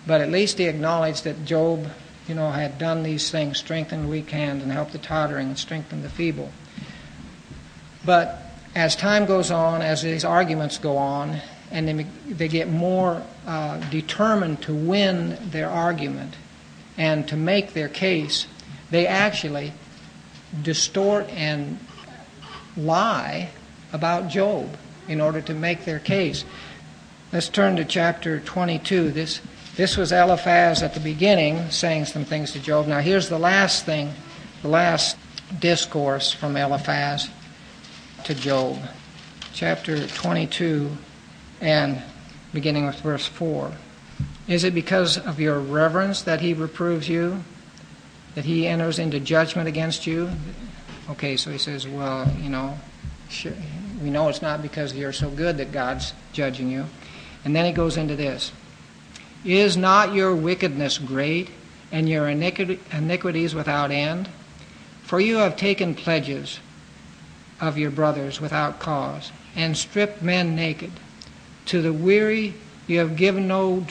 But 0.06 0.20
at 0.22 0.30
least 0.30 0.58
he 0.58 0.64
acknowledged 0.64 1.24
that 1.24 1.44
Job, 1.44 1.88
you 2.26 2.34
know, 2.34 2.50
had 2.50 2.78
done 2.78 3.02
these 3.02 3.30
things, 3.30 3.58
strengthened 3.58 4.04
the 4.04 4.08
weak 4.08 4.30
hands 4.30 4.62
and 4.62 4.72
helped 4.72 4.92
the 4.92 4.98
tottering 4.98 5.48
and 5.48 5.58
strengthened 5.58 6.02
the 6.02 6.08
feeble. 6.08 6.50
But 8.10 8.42
as 8.74 8.96
time 8.96 9.24
goes 9.24 9.52
on, 9.52 9.82
as 9.82 10.02
these 10.02 10.24
arguments 10.24 10.78
go 10.78 10.96
on, 10.96 11.40
and 11.70 11.86
they, 11.86 12.02
they 12.26 12.48
get 12.48 12.68
more 12.68 13.22
uh, 13.46 13.76
determined 13.88 14.62
to 14.62 14.74
win 14.74 15.38
their 15.52 15.70
argument 15.70 16.34
and 16.98 17.28
to 17.28 17.36
make 17.36 17.72
their 17.72 17.88
case, 17.88 18.48
they 18.90 19.06
actually 19.06 19.72
distort 20.60 21.28
and 21.28 21.78
lie 22.76 23.50
about 23.92 24.28
Job 24.28 24.76
in 25.06 25.20
order 25.20 25.40
to 25.42 25.54
make 25.54 25.84
their 25.84 26.00
case. 26.00 26.44
Let's 27.32 27.48
turn 27.48 27.76
to 27.76 27.84
chapter 27.84 28.40
22. 28.40 29.12
This, 29.12 29.40
this 29.76 29.96
was 29.96 30.10
Eliphaz 30.10 30.82
at 30.82 30.94
the 30.94 31.00
beginning 31.00 31.70
saying 31.70 32.06
some 32.06 32.24
things 32.24 32.50
to 32.54 32.58
Job. 32.58 32.88
Now, 32.88 32.98
here's 32.98 33.28
the 33.28 33.38
last 33.38 33.84
thing, 33.84 34.12
the 34.62 34.68
last 34.68 35.16
discourse 35.60 36.32
from 36.32 36.56
Eliphaz 36.56 37.30
to 38.24 38.34
Job. 38.34 38.78
Chapter 39.52 40.06
22 40.06 40.90
and 41.60 42.02
beginning 42.52 42.86
with 42.86 43.00
verse 43.00 43.26
4. 43.26 43.72
Is 44.48 44.64
it 44.64 44.74
because 44.74 45.18
of 45.18 45.40
your 45.40 45.58
reverence 45.58 46.22
that 46.22 46.40
he 46.40 46.52
reproves 46.52 47.08
you? 47.08 47.42
That 48.34 48.44
he 48.44 48.66
enters 48.66 48.98
into 48.98 49.20
judgment 49.20 49.68
against 49.68 50.06
you? 50.06 50.30
Okay, 51.10 51.36
so 51.36 51.50
he 51.50 51.58
says, 51.58 51.86
well, 51.86 52.30
you 52.40 52.48
know, 52.48 52.78
we 54.02 54.10
know 54.10 54.28
it's 54.28 54.42
not 54.42 54.62
because 54.62 54.94
you're 54.94 55.12
so 55.12 55.30
good 55.30 55.58
that 55.58 55.72
God's 55.72 56.12
judging 56.32 56.70
you. 56.70 56.86
And 57.44 57.54
then 57.54 57.64
he 57.64 57.72
goes 57.72 57.96
into 57.96 58.16
this 58.16 58.52
Is 59.44 59.76
not 59.76 60.14
your 60.14 60.34
wickedness 60.34 60.98
great, 60.98 61.50
and 61.90 62.08
your 62.08 62.28
iniquities 62.28 63.54
without 63.54 63.90
end? 63.90 64.28
For 65.02 65.20
you 65.20 65.38
have 65.38 65.56
taken 65.56 65.94
pledges 65.94 66.60
of 67.60 67.78
your 67.78 67.90
brothers 67.90 68.40
without 68.40 68.78
cause, 68.78 69.32
and 69.54 69.76
stripped 69.76 70.22
men 70.22 70.54
naked. 70.56 70.92
To 71.66 71.82
the 71.82 71.92
weary 71.92 72.54
you 72.86 72.98
have 72.98 73.16
given 73.16 73.46
no 73.46 73.86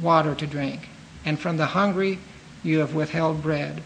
water 0.00 0.34
to 0.34 0.46
drink, 0.46 0.88
and 1.24 1.38
from 1.38 1.56
the 1.56 1.66
hungry 1.66 2.18
you 2.62 2.78
have 2.80 2.94
withheld 2.94 3.42
bread. 3.42 3.82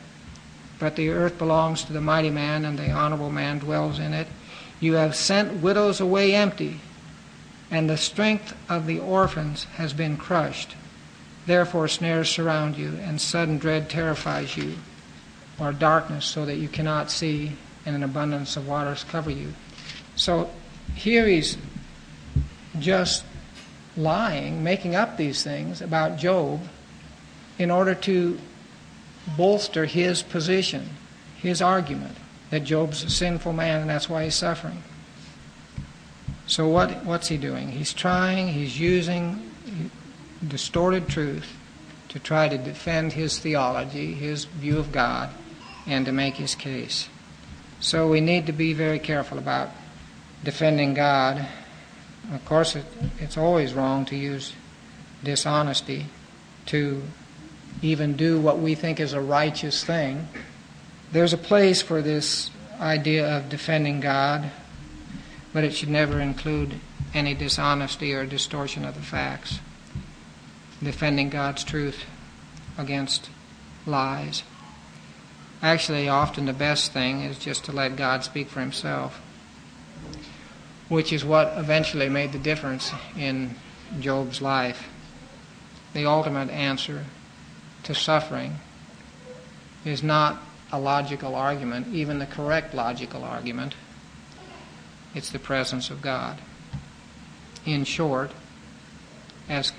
But 0.79 0.97
the 0.97 1.11
earth 1.11 1.39
belongs 1.39 1.85
to 1.85 1.93
the 1.93 2.01
mighty 2.01 2.31
man, 2.31 2.65
and 2.65 2.79
the 2.79 2.91
honorable 2.91 3.31
man 3.31 3.59
dwells 3.59 3.99
in 3.99 4.13
it. 4.13 4.27
You 4.81 4.95
have 4.95 5.15
sent 5.15 5.63
widows 5.63 6.01
away 6.01 6.35
empty, 6.35 6.81
and 7.71 7.89
the 7.89 7.97
strength 7.97 8.57
of 8.69 8.87
the 8.87 8.99
orphans 8.99 9.65
has 9.77 9.93
been 9.93 10.17
crushed. 10.17 10.75
Therefore, 11.47 11.89
snares 11.89 12.31
surround 12.31 12.77
you, 12.77 12.99
and 13.03 13.21
sudden 13.21 13.59
dread 13.59 13.89
terrifies 13.89 14.57
you, 14.57 14.77
or 15.59 15.73
darkness, 15.73 16.25
so 16.25 16.45
that 16.47 16.57
you 16.57 16.69
cannot 16.69 17.11
see, 17.11 17.53
and 17.87 17.97
an 17.97 18.03
abundance 18.03 18.57
of 18.57 18.69
waters 18.69 19.05
cover 19.05 19.31
you. 19.31 19.55
So 20.17 20.51
here 20.95 21.27
he's 21.27 21.57
just 22.79 23.25
lying, 23.97 24.63
making 24.63 24.95
up 24.95 25.17
these 25.17 25.43
things 25.43 25.81
about 25.81 26.19
Job 26.19 26.61
in 27.59 27.71
order 27.71 27.95
to 27.95 28.39
bolster 29.37 29.85
his 29.85 30.23
position, 30.23 30.89
his 31.41 31.61
argument 31.61 32.17
that 32.51 32.65
Job's 32.65 33.05
a 33.05 33.11
sinful 33.11 33.53
man 33.53 33.81
and 33.81 33.91
that's 33.91 34.09
why 34.09 34.25
he's 34.25 34.35
suffering. 34.35 34.83
So 36.47 36.69
what, 36.69 37.05
what's 37.05 37.29
he 37.29 37.37
doing? 37.37 37.69
He's 37.69 37.93
trying, 37.93 38.49
he's 38.49 38.79
using 38.79 39.51
distorted 40.47 41.09
truth 41.09 41.57
to 42.09 42.19
try 42.19 42.49
to 42.49 42.59
defend 42.59 43.13
his 43.13 43.39
theology, 43.39 44.15
his 44.15 44.47
view 44.47 44.79
of 44.79 44.91
God, 44.91 45.31
and 45.87 46.05
to 46.07 46.13
make 46.13 46.35
his 46.35 46.57
case. 46.57 47.09
So 47.81 48.09
we 48.09 48.21
need 48.21 48.47
to 48.47 48.53
be 48.53 48.73
very 48.73 48.99
careful 48.99 49.39
about 49.39 49.71
defending 50.45 50.95
God. 50.95 51.47
Of 52.33 52.45
course, 52.45 52.77
it, 52.77 52.85
it's 53.19 53.37
always 53.37 53.75
wrong 53.75 54.05
to 54.07 54.17
use 54.17 54.55
dishonesty 55.25 56.07
to 56.67 57.03
even 57.83 58.17
do 58.17 58.41
what 58.41 58.59
we 58.59 58.75
think 58.75 59.01
is 59.01 59.13
a 59.13 59.21
righteous 59.21 59.83
thing. 59.83 60.29
There's 61.13 61.33
a 61.33 61.39
place 61.39 61.83
for 61.83 62.03
this 62.03 62.51
idea 62.79 63.37
of 63.37 63.49
defending 63.49 64.01
God 64.01 64.51
but 65.53 65.65
it 65.65 65.75
should 65.75 65.89
never 65.89 66.21
include 66.21 66.81
any 67.13 67.35
dishonesty 67.35 68.15
or 68.15 68.25
distortion 68.25 68.85
of 68.85 68.95
the 68.95 69.01
facts. 69.01 69.59
Defending 70.83 71.29
God's 71.29 71.65
truth 71.65 72.05
against 72.79 73.29
lies. 73.87 74.43
Actually, 75.63 76.09
often 76.09 76.47
the 76.47 76.53
best 76.53 76.93
thing 76.93 77.21
is 77.23 77.39
just 77.39 77.65
to 77.65 77.73
let 77.73 77.97
God 77.97 78.25
speak 78.25 78.49
for 78.49 78.61
himself, 78.61 79.21
which 80.89 81.13
is 81.13 81.25
what 81.25 81.53
eventually 81.57 82.09
made 82.09 82.33
the 82.33 82.39
difference 82.39 82.93
in 83.17 83.55
Job's 84.01 84.41
life. 84.41 84.89
The 85.93 86.07
ultimate 86.07 86.51
answer 86.51 87.05
to 87.83 87.95
suffering 87.95 88.59
is 89.85 90.03
not 90.03 90.41
a 90.73 90.79
logical 90.79 91.35
argument, 91.35 91.89
even 91.89 92.19
the 92.19 92.27
correct 92.27 92.75
logical 92.75 93.25
argument 93.25 93.75
it's 95.15 95.31
the 95.31 95.39
presence 95.39 95.91
of 95.91 96.03
God. 96.03 96.39
In 97.67 97.85
short, 97.85 98.31
as 99.49 99.73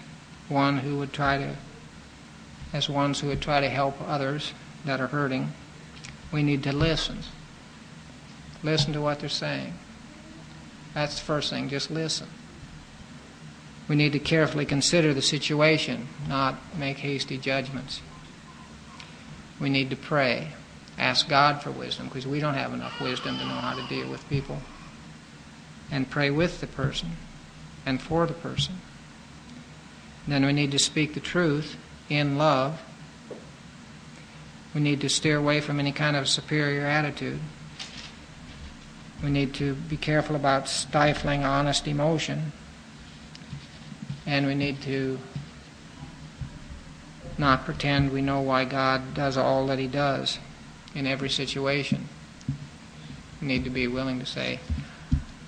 one 0.50 0.80
who 0.80 0.98
would 0.98 1.14
try 1.14 1.38
to, 1.38 1.56
as 2.74 2.90
ones 2.90 3.20
who 3.20 3.28
would 3.28 3.42
try 3.42 3.62
to 3.62 3.70
help 3.70 3.96
others 4.06 4.54
that 4.86 5.00
are 5.00 5.08
hurting, 5.08 5.54
we 6.32 6.44
need 6.44 6.64
to 6.64 6.72
listen. 6.72 7.20
Listen 8.64 8.94
to 8.94 9.02
what 9.02 9.20
they're 9.20 9.30
saying. 9.30 9.74
That's 10.94 11.20
the 11.20 11.26
first 11.26 11.50
thing, 11.50 11.70
just 11.70 11.90
listen. 11.90 12.28
We 13.88 13.96
need 13.96 14.14
to 14.14 14.20
carefully 14.20 14.66
consider 14.66 15.14
the 15.14 15.22
situation, 15.22 16.08
not 16.28 16.56
make 16.78 16.98
hasty 16.98 17.38
judgments. 17.38 18.02
We 19.60 19.70
need 19.70 19.90
to 19.90 19.96
pray, 19.96 20.50
ask 20.98 21.28
God 21.28 21.62
for 21.62 21.72
wisdom, 21.72 22.08
because 22.08 22.28
we 22.28 22.40
don't 22.40 22.54
have 22.54 22.74
enough 22.74 23.00
wisdom 23.02 23.38
to 23.38 23.46
know 23.46 23.52
how 23.52 23.76
to 23.76 23.88
deal 23.88 24.10
with 24.10 24.28
people 24.30 24.60
and 25.92 26.10
pray 26.10 26.30
with 26.30 26.62
the 26.62 26.68
person 26.68 27.12
and 27.86 28.02
for 28.02 28.26
the 28.26 28.34
person. 28.34 28.76
Then 30.28 30.46
we 30.46 30.54
need 30.54 30.72
to 30.72 30.80
speak 30.80 31.14
the 31.14 31.20
truth 31.20 31.76
in 32.10 32.38
love. 32.38 32.82
We 34.74 34.82
need 34.82 35.02
to 35.02 35.10
steer 35.10 35.38
away 35.38 35.60
from 35.62 35.80
any 35.80 35.92
kind 35.92 36.16
of 36.16 36.30
superior 36.30 36.86
attitude. 36.86 37.40
We 39.24 39.30
need 39.30 39.54
to 39.56 39.74
be 39.76 39.98
careful 39.98 40.36
about 40.36 40.70
stifling 40.70 41.44
honest 41.44 41.88
emotion. 41.88 42.54
And 44.26 44.48
we 44.48 44.56
need 44.56 44.82
to 44.84 45.20
not 47.38 47.66
pretend 47.66 48.12
we 48.12 48.22
know 48.22 48.40
why 48.40 48.66
God 48.66 49.14
does 49.14 49.36
all 49.36 49.68
that 49.68 49.80
He 49.80 49.88
does 49.88 50.40
in 50.96 51.06
every 51.06 51.30
situation. 51.30 52.08
We 53.42 53.48
need 53.48 53.64
to 53.64 53.70
be 53.70 53.88
willing 53.88 54.20
to 54.20 54.26
say, 54.26 54.60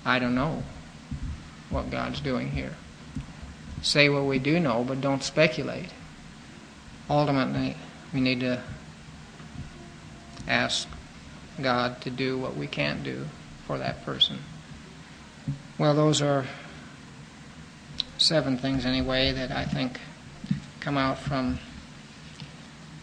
I 0.04 0.18
don't 0.18 0.34
know 0.34 0.62
what 1.70 1.90
God's 1.90 2.20
doing 2.20 2.50
here. 2.50 2.74
Say 3.80 4.08
what 4.08 4.24
we 4.24 4.38
do 4.38 4.60
know, 4.60 4.84
but 4.84 5.00
don't 5.00 5.22
speculate. 5.22 5.90
Ultimately, 7.08 7.76
we 8.12 8.20
need 8.20 8.40
to 8.40 8.62
ask 10.46 10.88
God 11.60 12.00
to 12.02 12.10
do 12.10 12.38
what 12.38 12.56
we 12.56 12.66
can't 12.66 13.02
do 13.02 13.26
for 13.66 13.78
that 13.78 14.04
person. 14.04 14.38
Well, 15.78 15.94
those 15.94 16.22
are 16.22 16.44
seven 18.18 18.58
things, 18.58 18.86
anyway, 18.86 19.32
that 19.32 19.50
I 19.50 19.64
think 19.64 20.00
come 20.80 20.96
out 20.96 21.18
from 21.18 21.58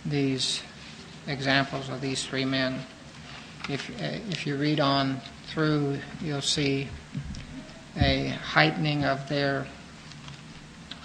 these 0.06 0.62
examples 1.28 1.90
of 1.90 2.02
these 2.02 2.26
three 2.26 2.46
men. 2.46 2.80
If, 3.70 3.90
uh, 3.90 4.20
if 4.30 4.48
you 4.48 4.56
read 4.58 4.80
on 4.80 5.22
through, 5.48 6.00
you'll 6.22 6.42
see 6.42 6.88
a 7.98 8.30
heightening 8.30 9.04
of 9.04 9.28
their 9.28 9.68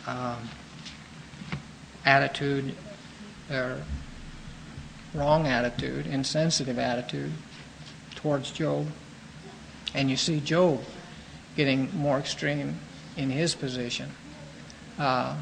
um, 0.07 0.49
attitude, 2.05 2.75
their 3.49 3.83
wrong 5.17 5.47
attitude, 5.47 6.07
insensitive 6.07 6.79
attitude 6.79 7.33
towards 8.17 8.51
Job. 8.51 8.87
And 9.95 10.11
you 10.11 10.17
see 10.17 10.41
Job 10.41 10.83
getting 11.57 11.95
more 11.97 12.19
extreme 12.19 12.79
in 13.17 13.31
his 13.31 13.55
position. 13.55 14.11
Uh, 14.99 15.37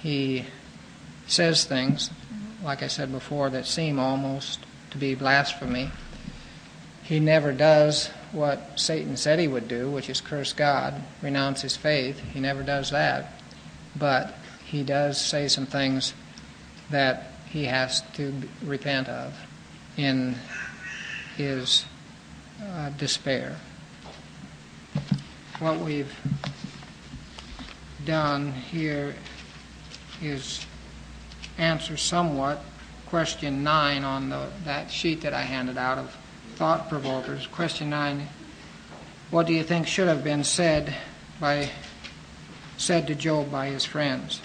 he 0.00 0.46
says 1.26 1.64
things, 1.64 2.10
like 2.62 2.82
I 2.82 2.86
said 2.86 3.12
before, 3.12 3.50
that 3.50 3.66
seem 3.66 3.98
almost 3.98 4.60
to 4.90 4.98
be 4.98 5.14
blasphemy 5.14 5.90
he 7.10 7.18
never 7.18 7.50
does 7.50 8.06
what 8.30 8.78
Satan 8.78 9.16
said 9.16 9.40
he 9.40 9.48
would 9.48 9.66
do, 9.66 9.90
which 9.90 10.08
is 10.08 10.20
curse 10.20 10.52
God, 10.52 10.94
renounce 11.20 11.60
his 11.62 11.76
faith. 11.76 12.20
He 12.20 12.38
never 12.38 12.62
does 12.62 12.90
that. 12.90 13.32
But 13.96 14.32
he 14.64 14.84
does 14.84 15.20
say 15.20 15.48
some 15.48 15.66
things 15.66 16.14
that 16.90 17.32
he 17.50 17.64
has 17.64 18.02
to 18.14 18.32
repent 18.64 19.08
of 19.08 19.34
in 19.96 20.34
his 21.36 21.84
uh, 22.62 22.90
despair. 22.90 23.56
What 25.58 25.78
we've 25.80 26.14
done 28.04 28.52
here 28.52 29.14
is 30.22 30.64
answer 31.58 31.96
somewhat 31.96 32.62
question 33.06 33.64
9 33.64 34.04
on 34.04 34.30
the, 34.30 34.48
that 34.64 34.90
sheet 34.90 35.22
that 35.22 35.34
I 35.34 35.42
handed 35.42 35.76
out 35.76 35.98
of 35.98 36.16
thought 36.54 36.88
provokers. 36.88 37.46
Question 37.48 37.90
9 37.90 38.28
What 39.30 39.46
do 39.46 39.52
you 39.52 39.64
think 39.64 39.86
should 39.86 40.08
have 40.08 40.22
been 40.22 40.44
said 40.44 40.94
by 41.40 41.70
said 42.76 43.08
to 43.08 43.14
Job 43.14 43.50
by 43.50 43.66
his 43.66 43.84
friends? 43.84 44.40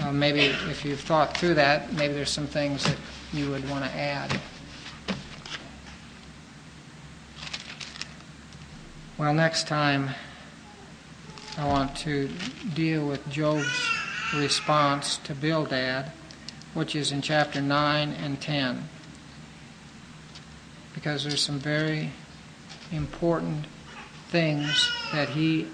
Uh, 0.00 0.12
maybe 0.12 0.40
if 0.40 0.84
you've 0.84 1.00
thought 1.00 1.36
through 1.36 1.54
that, 1.54 1.92
maybe 1.94 2.12
there's 2.12 2.30
some 2.30 2.46
things 2.46 2.84
that 2.84 2.96
you 3.32 3.50
would 3.50 3.68
want 3.70 3.84
to 3.84 3.90
add. 3.90 4.38
Well, 9.16 9.32
next 9.32 9.66
time 9.66 10.10
I 11.56 11.66
want 11.66 11.96
to 11.98 12.28
deal 12.74 13.08
with 13.08 13.26
Job's 13.30 13.90
response 14.34 15.16
to 15.18 15.34
Bildad, 15.34 16.12
which 16.74 16.94
is 16.94 17.12
in 17.12 17.22
chapter 17.22 17.62
9 17.62 18.10
and 18.10 18.38
10, 18.38 18.88
because 20.94 21.24
there's 21.24 21.40
some 21.40 21.58
very 21.58 22.10
important 22.92 23.64
things 24.28 24.92
that 25.12 25.30
he 25.30 25.66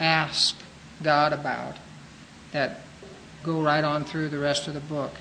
asked 0.00 0.56
God 1.02 1.34
about 1.34 1.76
that 2.52 2.80
go 3.42 3.62
right 3.62 3.84
on 3.84 4.04
through 4.04 4.28
the 4.28 4.38
rest 4.38 4.68
of 4.68 4.74
the 4.74 4.80
book 4.80 5.12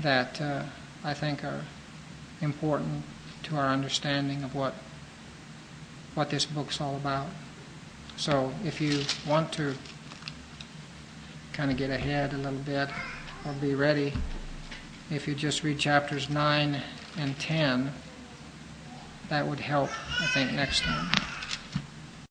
that 0.00 0.40
uh, 0.40 0.62
I 1.02 1.14
think 1.14 1.44
are 1.44 1.64
important 2.40 3.02
to 3.44 3.56
our 3.56 3.66
understanding 3.66 4.42
of 4.42 4.54
what 4.54 4.74
what 6.14 6.30
this 6.30 6.46
book's 6.46 6.80
all 6.80 6.94
about. 6.96 7.26
So 8.16 8.52
if 8.64 8.80
you 8.80 9.02
want 9.28 9.52
to 9.54 9.74
kind 11.52 11.70
of 11.70 11.76
get 11.76 11.90
ahead 11.90 12.32
a 12.32 12.36
little 12.36 12.60
bit 12.60 12.88
or 13.44 13.52
be 13.54 13.74
ready, 13.74 14.12
if 15.10 15.26
you 15.26 15.34
just 15.34 15.64
read 15.64 15.78
chapters 15.78 16.30
9 16.30 16.80
and 17.18 17.38
10, 17.38 17.92
that 19.28 19.46
would 19.46 19.60
help, 19.60 19.90
I 20.20 20.26
think, 20.26 20.52
next 20.52 20.82
time. 20.82 21.06